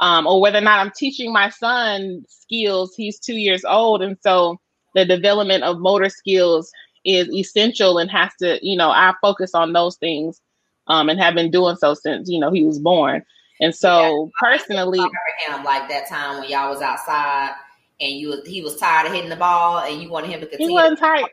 um, 0.00 0.26
or 0.26 0.40
whether 0.40 0.58
or 0.58 0.62
not 0.62 0.80
I'm 0.80 0.92
teaching 0.96 1.32
my 1.32 1.50
son 1.50 2.24
skills. 2.28 2.94
He's 2.96 3.18
2 3.20 3.34
years 3.34 3.64
old. 3.64 4.02
And 4.02 4.16
so 4.22 4.58
the 4.94 5.04
development 5.04 5.64
of 5.64 5.78
motor 5.78 6.08
skills 6.08 6.70
is 7.04 7.30
essential 7.32 7.98
and 7.98 8.10
has 8.10 8.32
to 8.40 8.58
you 8.62 8.76
know 8.76 8.90
I 8.90 9.14
focus 9.20 9.54
on 9.54 9.72
those 9.72 9.96
things 9.96 10.40
um, 10.86 11.08
and 11.08 11.20
have 11.20 11.34
been 11.34 11.50
doing 11.50 11.76
so 11.76 11.94
since 11.94 12.28
you 12.28 12.40
know 12.40 12.50
he 12.50 12.64
was 12.64 12.78
born. 12.78 13.22
And 13.60 13.74
so 13.74 14.32
yeah, 14.42 14.48
personally, 14.48 14.98
him 14.98 15.64
like 15.64 15.88
that 15.88 16.08
time 16.08 16.40
when 16.40 16.50
y'all 16.50 16.70
was 16.70 16.82
outside 16.82 17.54
and 18.00 18.12
you 18.12 18.42
he 18.46 18.62
was 18.62 18.76
tired 18.76 19.06
of 19.06 19.12
hitting 19.12 19.30
the 19.30 19.36
ball 19.36 19.78
and 19.80 20.02
you 20.02 20.08
wanted 20.08 20.30
him 20.30 20.40
to 20.40 20.46
continue. 20.46 20.68
He 20.68 20.74
wasn't 20.74 20.98
tired. 20.98 21.26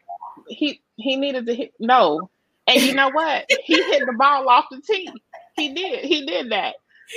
He 0.47 0.81
he 0.97 1.15
needed 1.15 1.45
to 1.47 1.55
hit 1.55 1.73
no. 1.79 2.29
And 2.67 2.81
you 2.81 2.93
know 2.93 3.09
what? 3.09 3.45
he 3.63 3.75
hit 3.75 4.05
the 4.05 4.13
ball 4.13 4.47
off 4.47 4.65
the 4.71 4.81
tee. 4.81 5.09
He 5.55 5.73
did. 5.73 6.05
He 6.05 6.25
did 6.25 6.51
that. 6.51 6.75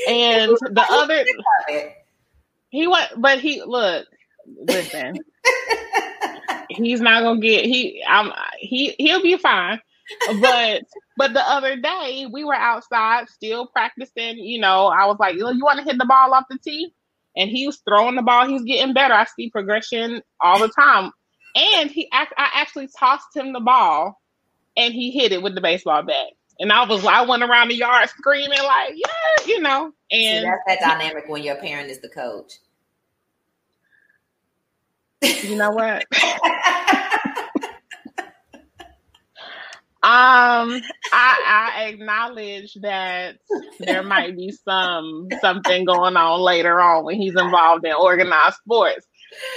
And 0.08 0.50
the 0.50 0.86
other 0.90 1.24
he 2.70 2.86
went 2.86 3.10
but 3.18 3.38
he 3.38 3.62
look, 3.62 4.06
listen. 4.46 5.18
he's 6.70 7.00
not 7.00 7.22
gonna 7.22 7.40
get 7.40 7.64
he 7.64 8.02
I'm 8.08 8.32
he 8.58 8.94
he'll 8.98 9.22
be 9.22 9.36
fine 9.36 9.80
but 10.40 10.82
but 11.16 11.32
the 11.32 11.48
other 11.48 11.76
day 11.76 12.26
we 12.30 12.44
were 12.44 12.54
outside 12.54 13.28
still 13.28 13.66
practicing. 13.66 14.38
You 14.38 14.60
know, 14.60 14.86
I 14.86 15.06
was 15.06 15.16
like, 15.18 15.36
you 15.36 15.44
want 15.44 15.78
to 15.78 15.84
hit 15.84 15.98
the 15.98 16.06
ball 16.06 16.34
off 16.34 16.44
the 16.50 16.58
tee? 16.58 16.92
And 17.36 17.50
he 17.50 17.66
was 17.66 17.80
throwing 17.86 18.14
the 18.14 18.22
ball. 18.22 18.46
He's 18.46 18.62
getting 18.62 18.94
better. 18.94 19.14
I 19.14 19.26
see 19.36 19.50
progression 19.50 20.22
all 20.40 20.58
the 20.58 20.68
time. 20.68 21.10
And 21.56 21.90
he, 21.90 22.08
I, 22.12 22.26
I 22.36 22.50
actually 22.54 22.88
tossed 22.98 23.34
him 23.34 23.52
the 23.52 23.60
ball, 23.60 24.20
and 24.76 24.92
he 24.92 25.10
hit 25.12 25.32
it 25.32 25.42
with 25.42 25.54
the 25.54 25.60
baseball 25.60 26.02
bat. 26.02 26.32
And 26.58 26.72
I 26.72 26.84
was, 26.86 27.04
I 27.04 27.22
went 27.22 27.42
around 27.42 27.68
the 27.68 27.74
yard 27.74 28.08
screaming 28.08 28.58
like, 28.62 28.94
yeah, 28.94 29.46
you 29.46 29.60
know. 29.60 29.92
And 30.10 30.42
see, 30.42 30.50
that's 30.66 30.80
that 30.82 30.98
dynamic 30.98 31.28
when 31.28 31.42
your 31.42 31.56
parent 31.56 31.90
is 31.90 32.00
the 32.00 32.08
coach. 32.08 32.54
You 35.22 35.56
know 35.56 35.70
what? 35.70 36.04
Um, 38.16 39.93
I, 40.06 41.72
I 41.76 41.84
acknowledge 41.84 42.74
that 42.82 43.38
there 43.78 44.02
might 44.02 44.36
be 44.36 44.52
some 44.52 45.28
something 45.40 45.84
going 45.86 46.16
on 46.16 46.40
later 46.40 46.80
on 46.80 47.04
when 47.04 47.16
he's 47.16 47.34
involved 47.36 47.86
in 47.86 47.92
organized 47.94 48.56
sports. 48.56 49.06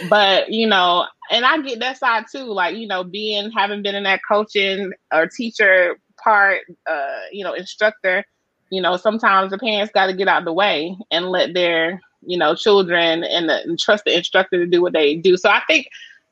But 0.09 0.49
you 0.49 0.67
know, 0.67 1.05
and 1.29 1.45
I 1.45 1.61
get 1.61 1.79
that 1.79 1.97
side 1.97 2.25
too. 2.31 2.45
Like 2.45 2.77
you 2.77 2.87
know, 2.87 3.03
being 3.03 3.51
having 3.51 3.83
been 3.83 3.95
in 3.95 4.03
that 4.03 4.21
coaching 4.27 4.93
or 5.13 5.27
teacher 5.27 5.99
part, 6.23 6.61
uh, 6.89 7.19
you 7.31 7.43
know, 7.43 7.53
instructor. 7.53 8.23
You 8.69 8.81
know, 8.81 8.97
sometimes 8.97 9.51
the 9.51 9.57
parents 9.57 9.93
got 9.93 10.07
to 10.07 10.13
get 10.13 10.27
out 10.27 10.45
the 10.45 10.53
way 10.53 10.95
and 11.11 11.27
let 11.27 11.53
their 11.53 12.01
you 12.21 12.37
know 12.37 12.55
children 12.55 13.23
and, 13.23 13.49
the, 13.49 13.63
and 13.63 13.77
trust 13.77 14.05
the 14.05 14.15
instructor 14.15 14.57
to 14.57 14.65
do 14.65 14.81
what 14.81 14.93
they 14.93 15.15
do. 15.15 15.37
So 15.37 15.49
I 15.49 15.61
think 15.67 15.87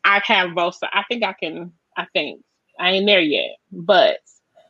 I 0.05 0.21
have 0.25 0.55
both. 0.55 0.77
I 0.83 1.03
think 1.09 1.23
I 1.23 1.33
can. 1.33 1.73
I 1.97 2.07
think 2.13 2.41
I 2.79 2.91
ain't 2.91 3.05
there 3.05 3.21
yet, 3.21 3.57
but 3.71 4.19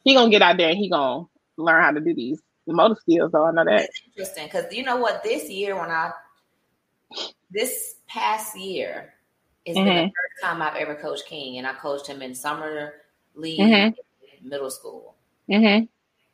he 0.04 0.14
gonna 0.14 0.30
get 0.30 0.42
out 0.42 0.58
there 0.58 0.70
and 0.70 0.78
he 0.78 0.90
gonna 0.90 1.26
learn 1.58 1.84
how 1.84 1.92
to 1.92 2.00
do 2.00 2.14
these 2.14 2.42
motor 2.68 2.96
skills. 3.00 3.32
Though 3.32 3.46
I 3.46 3.52
know 3.52 3.66
that. 3.66 3.90
interesting 4.08 4.46
because 4.46 4.72
you 4.74 4.84
know 4.84 4.98
what? 4.98 5.24
This 5.24 5.50
year 5.50 5.76
when 5.76 5.90
I 5.90 6.12
this 7.52 7.96
past 8.08 8.58
year 8.58 9.14
it's 9.66 9.78
mm-hmm. 9.78 9.88
the 9.88 10.04
first 10.04 10.44
time 10.44 10.62
I've 10.62 10.76
ever 10.76 10.96
coached 10.96 11.26
King, 11.26 11.58
and 11.58 11.66
I 11.66 11.74
coached 11.74 12.08
him 12.08 12.22
in 12.22 12.36
summer 12.36 12.94
league, 13.34 13.60
mm-hmm. 13.60 14.48
middle 14.48 14.70
school, 14.70 15.16
mm-hmm. 15.50 15.86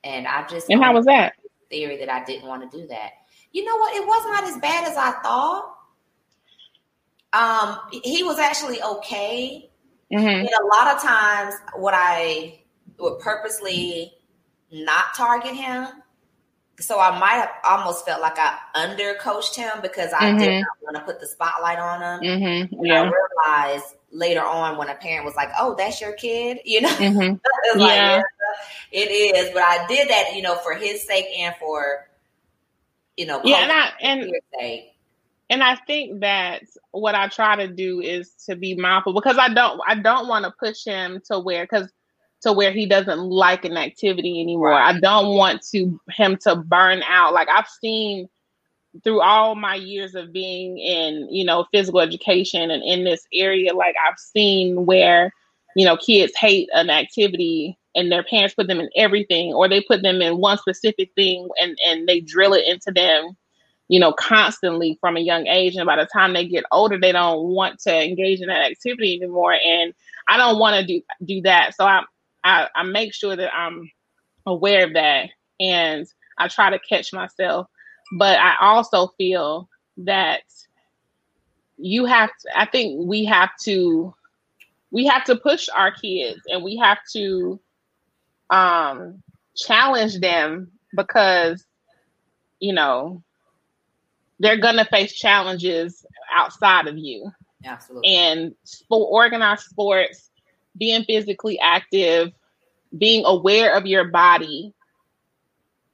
and 0.03 0.27
I 0.27 0.45
just 0.47 0.69
and 0.69 0.83
how 0.83 0.93
was 0.93 1.05
that 1.05 1.33
theory 1.69 1.97
that 1.97 2.09
I 2.09 2.25
didn't 2.25 2.47
want 2.47 2.69
to 2.69 2.77
do 2.77 2.85
that. 2.87 3.11
You 3.53 3.63
know 3.63 3.77
what? 3.77 3.95
It 3.95 4.05
was 4.05 4.25
not 4.25 4.43
as 4.43 4.57
bad 4.57 4.87
as 4.87 4.97
I 4.97 5.11
thought. 5.23 5.77
Um, 7.33 7.79
he 8.03 8.23
was 8.23 8.37
actually 8.37 8.83
okay 8.83 9.70
Mm-hmm. 10.11 10.27
And 10.27 10.49
a 10.49 10.65
lot 10.65 10.95
of 10.95 11.01
times, 11.01 11.55
what 11.75 11.93
I 11.95 12.59
would 12.99 13.19
purposely 13.19 14.13
not 14.71 15.13
target 15.15 15.53
him. 15.53 15.87
So 16.79 16.99
I 16.99 17.17
might 17.19 17.33
have 17.33 17.49
almost 17.63 18.05
felt 18.05 18.21
like 18.21 18.37
I 18.37 18.57
undercoached 18.75 19.55
him 19.55 19.81
because 19.81 20.11
I 20.13 20.31
mm-hmm. 20.31 20.39
did 20.39 20.59
not 20.61 20.67
want 20.81 20.95
to 20.95 21.03
put 21.03 21.19
the 21.19 21.27
spotlight 21.27 21.77
on 21.77 22.01
him. 22.01 22.39
Mm-hmm. 22.39 22.85
Yeah. 22.85 23.03
I 23.03 23.11
realized 23.47 23.85
later 24.11 24.43
on 24.43 24.77
when 24.77 24.89
a 24.89 24.95
parent 24.95 25.25
was 25.25 25.35
like, 25.35 25.49
"Oh, 25.59 25.75
that's 25.77 26.01
your 26.01 26.13
kid," 26.13 26.59
you 26.65 26.81
know, 26.81 26.89
mm-hmm. 26.89 27.19
yeah. 27.79 27.85
Like, 27.85 27.91
yeah, 27.91 28.21
it 28.91 29.11
is. 29.11 29.53
But 29.53 29.63
I 29.63 29.85
did 29.87 30.09
that, 30.09 30.35
you 30.35 30.41
know, 30.41 30.55
for 30.55 30.73
his 30.73 31.05
sake 31.05 31.25
and 31.37 31.55
for 31.59 32.07
you 33.17 33.25
know, 33.27 33.41
yeah, 33.43 33.57
and 33.57 33.71
I, 33.71 33.91
and 34.01 34.33
and 35.51 35.61
I 35.61 35.75
think 35.75 36.21
that 36.21 36.63
what 36.91 37.13
I 37.13 37.27
try 37.27 37.57
to 37.57 37.67
do 37.67 37.99
is 37.99 38.31
to 38.47 38.55
be 38.55 38.73
mindful 38.73 39.13
because 39.13 39.37
I 39.37 39.53
don't 39.53 39.81
I 39.85 39.95
don't 39.95 40.29
want 40.29 40.45
to 40.45 40.53
push 40.57 40.85
him 40.85 41.21
to 41.25 41.39
where 41.39 41.65
because 41.65 41.91
to 42.43 42.53
where 42.53 42.71
he 42.71 42.85
doesn't 42.85 43.19
like 43.19 43.65
an 43.65 43.75
activity 43.75 44.41
anymore. 44.41 44.69
Right. 44.69 44.95
I 44.95 44.99
don't 44.99 45.35
want 45.35 45.61
to 45.73 45.99
him 46.09 46.37
to 46.43 46.55
burn 46.55 47.03
out. 47.03 47.33
Like 47.33 47.49
I've 47.49 47.67
seen 47.67 48.29
through 49.03 49.21
all 49.21 49.55
my 49.55 49.75
years 49.75 50.15
of 50.15 50.31
being 50.31 50.77
in, 50.77 51.27
you 51.29 51.43
know, 51.43 51.65
physical 51.73 51.99
education 51.99 52.71
and 52.71 52.81
in 52.83 53.03
this 53.03 53.27
area, 53.33 53.73
like 53.73 53.95
I've 54.07 54.19
seen 54.19 54.85
where, 54.85 55.33
you 55.75 55.85
know, 55.85 55.97
kids 55.97 56.33
hate 56.37 56.69
an 56.73 56.89
activity 56.89 57.77
and 57.93 58.09
their 58.09 58.23
parents 58.23 58.55
put 58.55 58.67
them 58.67 58.79
in 58.79 58.89
everything 58.95 59.53
or 59.53 59.67
they 59.67 59.81
put 59.81 60.01
them 60.01 60.21
in 60.21 60.37
one 60.37 60.57
specific 60.57 61.11
thing 61.15 61.49
and 61.61 61.77
and 61.85 62.07
they 62.07 62.21
drill 62.21 62.53
it 62.53 62.65
into 62.65 62.91
them 62.91 63.35
you 63.91 63.99
know 63.99 64.13
constantly 64.13 64.97
from 65.01 65.17
a 65.17 65.21
young 65.21 65.47
age 65.47 65.75
and 65.75 65.85
by 65.85 65.97
the 65.97 66.07
time 66.07 66.33
they 66.33 66.47
get 66.47 66.63
older 66.71 66.97
they 66.97 67.11
don't 67.11 67.49
want 67.49 67.77
to 67.77 67.93
engage 67.93 68.39
in 68.39 68.47
that 68.47 68.71
activity 68.71 69.19
anymore 69.21 69.53
and 69.53 69.93
i 70.29 70.37
don't 70.37 70.59
want 70.59 70.79
to 70.79 70.85
do 70.87 71.01
do 71.25 71.41
that. 71.41 71.75
So 71.75 71.85
I, 71.85 72.01
I 72.43 72.69
i 72.73 72.83
make 72.83 73.13
sure 73.13 73.35
that 73.35 73.53
i'm 73.53 73.91
aware 74.47 74.85
of 74.85 74.93
that 74.93 75.29
and 75.59 76.07
i 76.37 76.47
try 76.47 76.69
to 76.69 76.79
catch 76.79 77.13
myself. 77.13 77.67
But 78.17 78.39
i 78.39 78.55
also 78.61 79.07
feel 79.17 79.67
that 79.97 80.43
you 81.77 82.05
have 82.05 82.29
to, 82.29 82.59
i 82.59 82.65
think 82.65 83.07
we 83.07 83.25
have 83.25 83.49
to 83.65 84.13
we 84.91 85.05
have 85.05 85.25
to 85.25 85.35
push 85.35 85.67
our 85.75 85.91
kids 85.91 86.39
and 86.47 86.63
we 86.63 86.77
have 86.77 86.99
to 87.13 87.59
um, 88.49 89.21
challenge 89.55 90.19
them 90.19 90.71
because 90.95 91.65
you 92.59 92.73
know 92.73 93.23
they're 94.41 94.57
gonna 94.57 94.85
face 94.85 95.13
challenges 95.13 96.05
outside 96.35 96.87
of 96.87 96.97
you. 96.97 97.31
Absolutely. 97.63 98.15
And 98.15 98.55
for 98.89 99.05
organized 99.07 99.63
sports, 99.63 100.31
being 100.77 101.03
physically 101.03 101.59
active, 101.59 102.31
being 102.97 103.23
aware 103.25 103.75
of 103.75 103.85
your 103.85 104.05
body, 104.05 104.73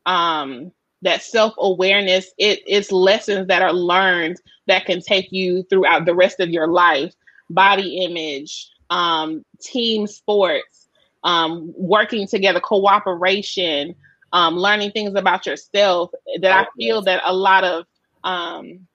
um, 0.05 0.71
that 1.01 1.21
self 1.21 1.53
awareness, 1.57 2.31
it, 2.37 2.61
it's 2.65 2.91
lessons 2.91 3.47
that 3.47 3.61
are 3.61 3.73
learned 3.73 4.37
that 4.67 4.85
can 4.85 5.01
take 5.01 5.31
you 5.31 5.63
throughout 5.63 6.05
the 6.05 6.15
rest 6.15 6.39
of 6.39 6.49
your 6.49 6.67
life. 6.67 7.13
Body 7.49 8.03
image, 8.05 8.69
um, 8.89 9.43
team 9.61 10.07
sports, 10.07 10.87
um, 11.23 11.73
working 11.75 12.27
together, 12.27 12.61
cooperation, 12.61 13.93
um, 14.31 14.55
learning 14.55 14.91
things 14.91 15.15
about 15.15 15.45
yourself 15.45 16.11
that 16.41 16.51
I 16.51 16.67
feel 16.77 17.01
that 17.03 17.21
a 17.25 17.33
lot 17.33 17.63
of 17.63 17.85
um, 18.27 18.87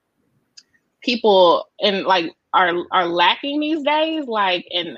people 1.01 1.67
and 1.81 2.03
like 2.05 2.31
are 2.53 2.71
are 2.91 3.07
lacking 3.07 3.59
these 3.59 3.81
days, 3.81 4.25
like 4.25 4.65
and 4.71 4.97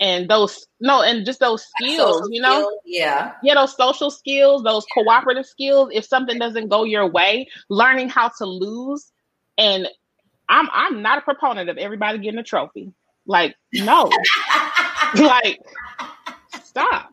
and 0.00 0.28
those 0.28 0.66
no 0.80 1.02
and 1.02 1.26
just 1.26 1.40
those 1.40 1.66
skills, 1.66 2.28
you 2.30 2.40
know, 2.40 2.60
skills, 2.60 2.74
yeah, 2.86 3.32
yeah, 3.42 3.54
those 3.54 3.76
social 3.76 4.10
skills, 4.10 4.62
those 4.62 4.86
cooperative 4.94 5.46
skills. 5.46 5.90
If 5.92 6.04
something 6.04 6.38
doesn't 6.38 6.68
go 6.68 6.84
your 6.84 7.08
way, 7.08 7.48
learning 7.68 8.08
how 8.08 8.28
to 8.38 8.46
lose, 8.46 9.10
and 9.58 9.88
I'm 10.48 10.68
I'm 10.72 11.02
not 11.02 11.18
a 11.18 11.22
proponent 11.22 11.68
of 11.68 11.76
everybody 11.76 12.18
getting 12.18 12.38
a 12.38 12.44
trophy. 12.44 12.92
Like 13.26 13.56
no, 13.72 14.10
like 15.16 15.58
stop. 16.64 17.12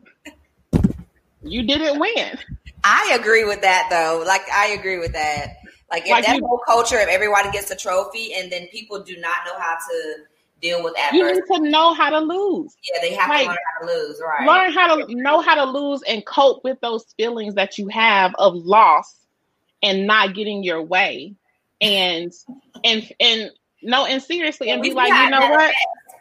You 1.42 1.62
didn't 1.64 1.98
win. 1.98 2.38
I 2.84 3.16
agree 3.18 3.44
with 3.44 3.62
that 3.62 3.88
though. 3.90 4.22
Like 4.24 4.42
I 4.52 4.68
agree 4.68 4.98
with 4.98 5.12
that. 5.14 5.59
Like 5.90 6.04
if 6.04 6.10
like 6.10 6.26
that 6.26 6.36
you, 6.36 6.46
whole 6.46 6.62
culture 6.66 6.98
of 6.98 7.08
everybody 7.08 7.50
gets 7.50 7.70
a 7.70 7.76
trophy 7.76 8.34
and 8.34 8.50
then 8.50 8.68
people 8.68 9.02
do 9.02 9.16
not 9.16 9.38
know 9.44 9.58
how 9.58 9.76
to 9.76 10.14
deal 10.60 10.84
with 10.84 10.96
adversity. 10.96 11.18
You 11.18 11.58
need 11.58 11.64
to 11.64 11.70
know 11.70 11.94
how 11.94 12.10
to 12.10 12.18
lose. 12.18 12.76
Yeah, 12.92 13.00
they 13.00 13.14
have 13.14 13.28
like, 13.28 13.42
to 13.42 13.48
learn 13.48 13.58
how 13.74 13.86
to 13.86 13.92
lose, 13.92 14.20
right? 14.24 14.46
Learn 14.46 14.72
how 14.72 14.96
to 14.96 15.14
know 15.14 15.40
how 15.40 15.54
to 15.56 15.64
lose 15.64 16.02
and 16.02 16.24
cope 16.24 16.62
with 16.62 16.80
those 16.80 17.04
feelings 17.16 17.54
that 17.54 17.78
you 17.78 17.88
have 17.88 18.34
of 18.38 18.54
loss 18.54 19.16
and 19.82 20.06
not 20.06 20.34
getting 20.34 20.62
your 20.62 20.82
way. 20.82 21.34
And 21.80 22.32
and 22.84 23.10
and 23.18 23.50
no, 23.82 24.04
and 24.04 24.22
seriously, 24.22 24.70
and 24.70 24.82
be 24.82 24.92
like, 24.92 25.08
you 25.08 25.30
know 25.30 25.50
what? 25.50 25.74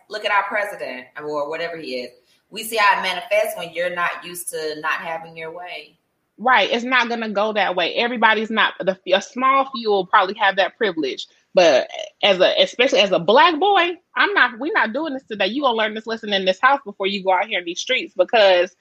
Look 0.09 0.25
at 0.25 0.31
our 0.31 0.43
president 0.43 1.07
or 1.21 1.49
whatever 1.49 1.77
he 1.77 1.95
is. 1.97 2.11
We 2.49 2.63
see 2.63 2.77
how 2.77 2.99
it 2.99 3.03
manifests 3.03 3.57
when 3.57 3.73
you're 3.73 3.93
not 3.93 4.23
used 4.23 4.49
to 4.49 4.79
not 4.79 4.93
having 4.93 5.37
your 5.37 5.51
way. 5.51 5.98
Right. 6.41 6.71
It's 6.71 6.85
not 6.85 7.09
going 7.09 7.19
to 7.19 7.29
go 7.29 7.51
that 7.51 7.75
way. 7.75 7.95
Everybody's 7.95 8.49
not 8.49 8.73
the 8.79 8.97
a 9.13 9.21
small 9.21 9.69
few 9.75 9.89
will 9.89 10.05
probably 10.05 10.35
have 10.35 10.55
that 10.55 10.77
privilege, 10.77 11.27
but 11.53 11.89
as 12.23 12.39
a 12.39 12.55
especially 12.61 12.99
as 12.99 13.11
a 13.11 13.19
black 13.19 13.59
boy, 13.59 13.89
I'm 14.15 14.33
not. 14.33 14.57
We're 14.57 14.71
not 14.71 14.93
doing 14.93 15.13
this 15.13 15.25
today. 15.25 15.47
You 15.47 15.63
gonna 15.63 15.75
learn 15.77 15.95
this 15.95 16.07
lesson 16.07 16.31
in 16.31 16.45
this 16.45 16.61
house 16.61 16.79
before 16.85 17.07
you 17.07 17.25
go 17.25 17.33
out 17.33 17.47
here 17.47 17.59
in 17.59 17.65
these 17.65 17.81
streets 17.81 18.13
because. 18.15 18.75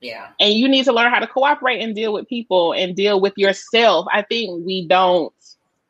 Yeah. 0.00 0.28
And 0.38 0.52
you 0.52 0.68
need 0.68 0.84
to 0.84 0.92
learn 0.92 1.10
how 1.10 1.20
to 1.20 1.26
cooperate 1.26 1.80
and 1.80 1.94
deal 1.94 2.12
with 2.12 2.28
people 2.28 2.74
and 2.74 2.94
deal 2.94 3.20
with 3.20 3.32
yourself. 3.36 4.06
I 4.12 4.20
think 4.20 4.66
we 4.66 4.86
don't. 4.86 5.32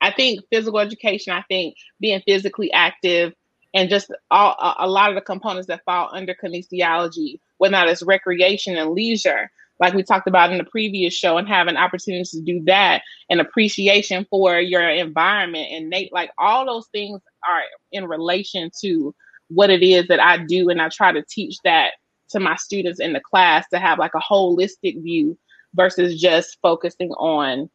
I 0.00 0.12
think 0.12 0.40
physical 0.52 0.78
education. 0.78 1.32
I 1.32 1.42
think 1.48 1.76
being 1.98 2.22
physically 2.24 2.70
active 2.70 3.32
and 3.72 3.90
just 3.90 4.12
all, 4.30 4.52
a, 4.60 4.84
a 4.84 4.88
lot 4.88 5.08
of 5.08 5.16
the 5.16 5.20
components 5.20 5.66
that 5.66 5.84
fall 5.84 6.10
under 6.12 6.34
kinesiology, 6.34 7.40
whether 7.58 7.72
not 7.72 7.88
as 7.88 8.04
recreation 8.04 8.76
and 8.76 8.90
leisure 8.90 9.50
like 9.80 9.94
we 9.94 10.02
talked 10.02 10.28
about 10.28 10.52
in 10.52 10.58
the 10.58 10.64
previous 10.64 11.14
show, 11.14 11.36
and 11.36 11.48
having 11.48 11.76
opportunities 11.76 12.30
to 12.30 12.40
do 12.40 12.62
that 12.64 13.02
and 13.28 13.40
appreciation 13.40 14.26
for 14.30 14.58
your 14.60 14.88
environment 14.88 15.68
and 15.72 15.90
Nate, 15.90 16.12
like 16.12 16.30
all 16.38 16.64
those 16.64 16.86
things 16.92 17.20
are 17.48 17.60
in 17.92 18.06
relation 18.06 18.70
to 18.82 19.14
what 19.48 19.70
it 19.70 19.82
is 19.82 20.06
that 20.08 20.20
I 20.20 20.38
do. 20.38 20.68
And 20.70 20.80
I 20.80 20.88
try 20.88 21.12
to 21.12 21.24
teach 21.28 21.56
that 21.64 21.92
to 22.30 22.40
my 22.40 22.56
students 22.56 23.00
in 23.00 23.12
the 23.12 23.20
class 23.20 23.66
to 23.72 23.78
have 23.78 23.98
like 23.98 24.14
a 24.14 24.20
holistic 24.20 25.02
view 25.02 25.38
versus 25.74 26.20
just 26.20 26.58
focusing 26.62 27.10
on 27.12 27.68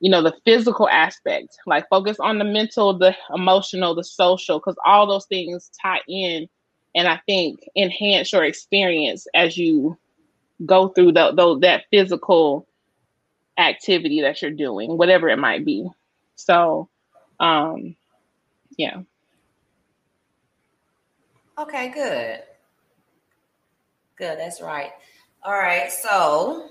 you 0.00 0.10
know 0.10 0.22
the 0.22 0.34
physical 0.44 0.88
aspect 0.88 1.48
like 1.66 1.88
focus 1.88 2.18
on 2.20 2.38
the 2.38 2.44
mental 2.44 2.96
the 2.96 3.14
emotional 3.34 3.94
the 3.94 4.04
social 4.04 4.58
because 4.58 4.76
all 4.86 5.06
those 5.06 5.26
things 5.26 5.70
tie 5.80 6.00
in 6.08 6.48
and 6.94 7.06
i 7.06 7.20
think 7.26 7.60
enhance 7.76 8.32
your 8.32 8.44
experience 8.44 9.26
as 9.34 9.56
you 9.56 9.96
go 10.66 10.88
through 10.88 11.12
the, 11.12 11.32
the 11.32 11.58
that 11.60 11.84
physical 11.90 12.66
activity 13.58 14.20
that 14.22 14.40
you're 14.40 14.50
doing, 14.50 14.96
whatever 14.96 15.28
it 15.28 15.38
might 15.38 15.64
be. 15.64 15.88
So, 16.36 16.88
um, 17.38 17.96
yeah. 18.76 19.02
Okay, 21.58 21.90
good. 21.90 22.42
Good, 24.16 24.38
that's 24.38 24.60
right. 24.60 24.92
All 25.42 25.52
right, 25.52 25.90
so 25.90 26.68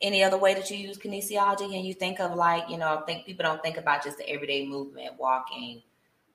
any 0.00 0.22
other 0.22 0.38
way 0.38 0.54
that 0.54 0.70
you 0.70 0.76
use 0.76 0.98
kinesiology? 0.98 1.76
and 1.76 1.84
you 1.84 1.94
think 1.94 2.20
of 2.20 2.34
like, 2.34 2.68
you 2.68 2.78
know, 2.78 2.98
I 2.98 3.00
think 3.02 3.26
people 3.26 3.44
don't 3.44 3.62
think 3.62 3.76
about 3.76 4.04
just 4.04 4.18
the 4.18 4.28
everyday 4.28 4.66
movement, 4.66 5.18
walking, 5.18 5.82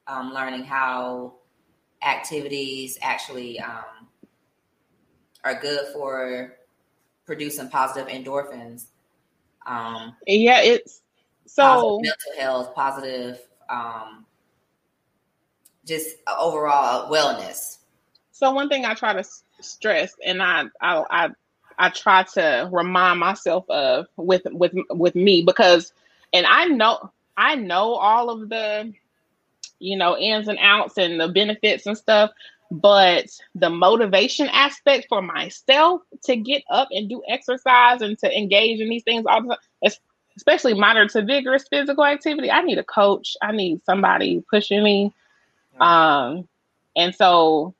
um, 0.07 0.33
learning 0.33 0.63
how 0.63 1.35
activities 2.05 2.97
actually 3.01 3.59
um, 3.59 4.07
are 5.43 5.59
good 5.59 5.87
for 5.93 6.55
producing 7.25 7.69
positive 7.69 8.07
endorphins. 8.07 8.85
Um, 9.65 10.15
yeah, 10.27 10.61
it's 10.61 11.01
so 11.45 11.99
mental 12.01 12.41
health, 12.41 12.75
positive, 12.75 13.39
um, 13.69 14.25
just 15.85 16.17
overall 16.27 17.11
wellness. 17.11 17.77
So 18.31 18.51
one 18.51 18.69
thing 18.69 18.85
I 18.85 18.93
try 18.93 19.13
to 19.13 19.23
stress, 19.61 20.13
and 20.25 20.41
I, 20.41 20.65
I, 20.81 21.03
I, 21.09 21.29
I 21.77 21.89
try 21.89 22.23
to 22.33 22.69
remind 22.71 23.19
myself 23.19 23.69
of 23.69 24.07
with 24.17 24.43
with 24.51 24.73
with 24.89 25.15
me 25.15 25.43
because, 25.43 25.93
and 26.33 26.45
I 26.45 26.65
know 26.65 27.11
I 27.37 27.55
know 27.55 27.93
all 27.93 28.29
of 28.29 28.49
the, 28.49 28.93
you 29.79 29.97
know, 29.97 30.17
ins 30.17 30.47
and 30.47 30.59
outs 30.59 30.97
and 30.97 31.19
the 31.19 31.27
benefits 31.27 31.85
and 31.85 31.97
stuff, 31.97 32.31
but 32.73 33.27
the 33.53 33.69
motivation 33.69 34.47
aspect 34.47 35.05
for 35.07 35.21
myself 35.21 36.01
to 36.23 36.35
get 36.35 36.63
up 36.71 36.87
and 36.89 37.07
do 37.07 37.21
exercise 37.27 38.01
and 38.01 38.17
to 38.17 38.35
engage 38.35 38.79
in 38.79 38.89
these 38.89 39.03
things 39.03 39.25
all 39.27 39.43
the 39.43 39.49
time, 39.49 39.91
especially 40.35 40.73
moderate 40.73 41.11
to 41.11 41.21
vigorous 41.21 41.65
physical 41.69 42.03
activity, 42.03 42.49
I 42.49 42.63
need 42.63 42.79
a 42.79 42.83
coach. 42.83 43.37
I 43.43 43.51
need 43.51 43.85
somebody 43.85 44.43
pushing 44.49 44.83
me. 44.83 45.13
Um, 45.79 46.47
and 46.95 47.13
so 47.13 47.75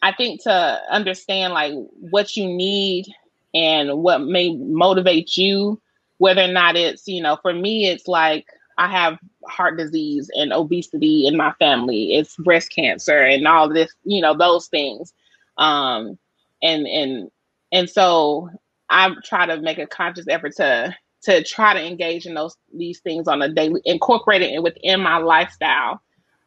I 0.00 0.12
think 0.12 0.44
to 0.44 0.80
understand 0.90 1.52
like 1.52 1.74
what 1.98 2.38
you 2.38 2.46
need 2.46 3.04
and 3.52 3.98
what 3.98 4.22
may 4.22 4.56
motivate 4.56 5.36
you, 5.36 5.78
whether 6.16 6.42
or 6.42 6.52
not 6.52 6.76
it's, 6.76 7.06
you 7.06 7.22
know, 7.22 7.36
for 7.42 7.52
me, 7.52 7.88
it's 7.88 8.08
like 8.08 8.46
I 8.78 8.88
have 8.88 9.18
heart 9.46 9.76
disease 9.76 10.30
and 10.34 10.52
obesity 10.52 11.26
in 11.26 11.36
my 11.36 11.52
family. 11.52 12.14
It's 12.14 12.36
breast 12.36 12.70
cancer 12.70 13.18
and 13.18 13.46
all 13.46 13.68
this, 13.68 13.92
you 14.04 14.20
know, 14.20 14.36
those 14.36 14.66
things. 14.66 15.12
Um, 15.58 16.18
and 16.62 16.86
and 16.86 17.30
and 17.72 17.88
so 17.88 18.50
I 18.90 19.14
try 19.24 19.46
to 19.46 19.60
make 19.60 19.78
a 19.78 19.86
conscious 19.86 20.26
effort 20.28 20.56
to 20.56 20.96
to 21.22 21.42
try 21.42 21.74
to 21.74 21.84
engage 21.84 22.26
in 22.26 22.34
those 22.34 22.56
these 22.72 23.00
things 23.00 23.28
on 23.28 23.42
a 23.42 23.48
daily, 23.48 23.80
incorporate 23.84 24.42
it 24.42 24.62
within 24.62 25.00
my 25.00 25.18
lifestyle. 25.18 26.00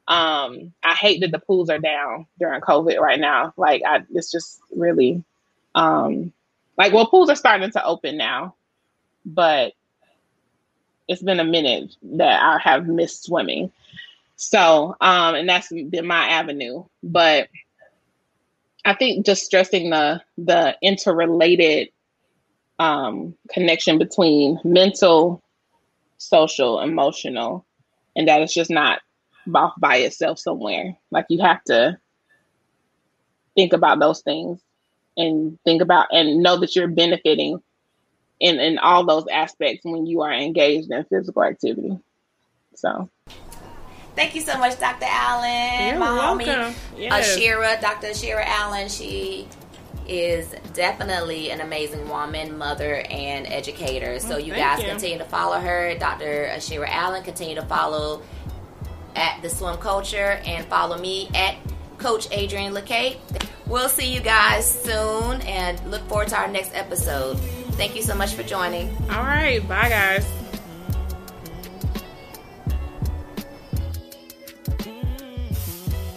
Um, 0.08 0.74
I 0.84 0.94
hate 0.94 1.20
that 1.22 1.32
the 1.32 1.40
pools 1.40 1.70
are 1.70 1.80
down 1.80 2.28
during 2.40 2.62
COVID 2.62 2.98
right 3.00 3.20
now. 3.20 3.54
Like 3.58 3.82
I, 3.86 4.04
it's 4.14 4.32
just 4.32 4.60
really, 4.72 5.24
um, 5.76 6.32
like 6.78 6.94
well, 6.94 7.08
pools 7.08 7.30
are 7.30 7.36
starting 7.36 7.72
to 7.72 7.84
open 7.84 8.18
now, 8.18 8.56
but 9.26 9.74
it's 11.08 11.22
been 11.24 11.40
a 11.40 11.46
minute 11.46 11.96
that 12.04 12.42
I 12.42 12.60
have 12.60 12.88
missed 12.88 13.24
swimming. 13.24 13.72
So, 14.36 14.96
um, 15.02 15.36
and 15.36 15.50
that's 15.50 15.70
been 15.70 16.06
my 16.06 16.28
avenue. 16.28 16.84
But 17.04 17.50
I 18.86 18.94
think 18.94 19.26
just 19.26 19.46
stressing 19.46 19.90
the 19.90 20.22
the 20.38 20.76
interrelated 20.82 21.90
um, 22.80 23.36
connection 23.52 23.98
between 23.98 24.60
mental, 24.64 25.44
social, 26.18 26.80
emotional, 26.82 27.66
and 28.16 28.28
that 28.28 28.42
it's 28.42 28.54
just 28.54 28.70
not 28.70 29.02
off 29.54 29.74
by 29.80 29.98
itself 29.98 30.40
somewhere. 30.40 30.98
Like 31.12 31.26
you 31.30 31.42
have 31.42 31.64
to 31.66 32.00
think 33.56 33.74
about 33.74 34.00
those 34.00 34.22
things 34.22 34.62
and 35.18 35.58
think 35.64 35.82
about 35.82 36.08
and 36.12 36.44
know 36.44 36.58
that 36.60 36.76
you're 36.76 36.88
benefiting 36.88 37.62
in 38.40 38.60
in 38.60 38.78
all 38.78 39.06
those 39.06 39.26
aspects 39.32 39.84
when 39.86 40.06
you 40.06 40.22
are 40.22 40.32
engaged 40.34 40.92
in 40.92 41.04
physical 41.06 41.44
activity. 41.44 41.98
So 42.76 43.10
Thank 44.16 44.34
you 44.34 44.42
so 44.42 44.58
much, 44.58 44.80
Dr. 44.80 45.06
Allen. 45.08 45.90
You're 45.90 46.00
My 46.00 46.14
welcome. 46.16 46.48
homie, 46.48 46.76
Yes. 46.98 47.38
Asherah, 47.38 47.78
Dr. 47.80 48.08
Asherah 48.08 48.46
Allen. 48.48 48.90
She 48.90 49.48
is 50.08 50.56
definitely 50.74 51.52
an 51.52 51.62
amazing 51.62 52.10
woman, 52.10 52.58
mother, 52.58 53.04
and 53.12 53.46
educator. 53.46 54.20
So 54.20 54.38
you 54.38 54.54
thank 54.54 54.64
guys 54.66 54.82
you. 54.84 54.90
continue 54.90 55.18
to 55.20 55.26
follow 55.26 55.60
her, 55.60 55.94
Dr. 56.00 56.46
Asherah 56.48 56.90
Allen. 56.90 57.22
Continue 57.24 57.54
to 57.56 57.62
follow 57.68 58.24
at 59.16 59.40
the 59.44 59.50
Swim 59.50 59.78
Culture 59.78 60.40
and 60.46 60.66
follow 60.66 60.98
me 60.98 61.30
at 61.36 61.56
Coach 62.00 62.28
Adrian 62.32 62.74
LeCate. 62.74 63.18
We'll 63.68 63.90
see 63.90 64.12
you 64.12 64.22
guys 64.22 64.68
soon 64.84 65.42
and 65.42 65.80
look 65.92 66.02
forward 66.08 66.30
to 66.30 66.38
our 66.38 66.48
next 66.48 66.74
episode. 66.74 67.38
Thank 67.78 67.96
you 67.96 68.02
so 68.02 68.16
much 68.16 68.34
for 68.34 68.42
joining. 68.42 68.90
All 69.12 69.24
right. 69.24 69.66
Bye, 69.68 69.90
guys. 69.90 70.26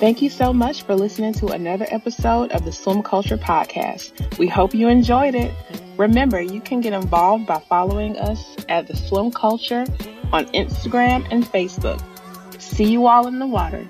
Thank 0.00 0.22
you 0.22 0.30
so 0.30 0.54
much 0.54 0.84
for 0.84 0.94
listening 0.94 1.34
to 1.34 1.48
another 1.48 1.86
episode 1.90 2.52
of 2.52 2.64
the 2.64 2.72
Swim 2.72 3.02
Culture 3.02 3.36
Podcast. 3.36 4.38
We 4.38 4.48
hope 4.48 4.74
you 4.74 4.88
enjoyed 4.88 5.34
it. 5.34 5.52
Remember, 5.98 6.40
you 6.40 6.62
can 6.62 6.80
get 6.80 6.94
involved 6.94 7.46
by 7.46 7.58
following 7.68 8.16
us 8.16 8.56
at 8.70 8.86
the 8.86 8.96
Swim 8.96 9.30
Culture 9.30 9.84
on 10.32 10.46
Instagram 10.54 11.28
and 11.30 11.44
Facebook. 11.44 12.02
See 12.58 12.84
you 12.84 13.06
all 13.06 13.26
in 13.26 13.38
the 13.38 13.46
water. 13.46 13.86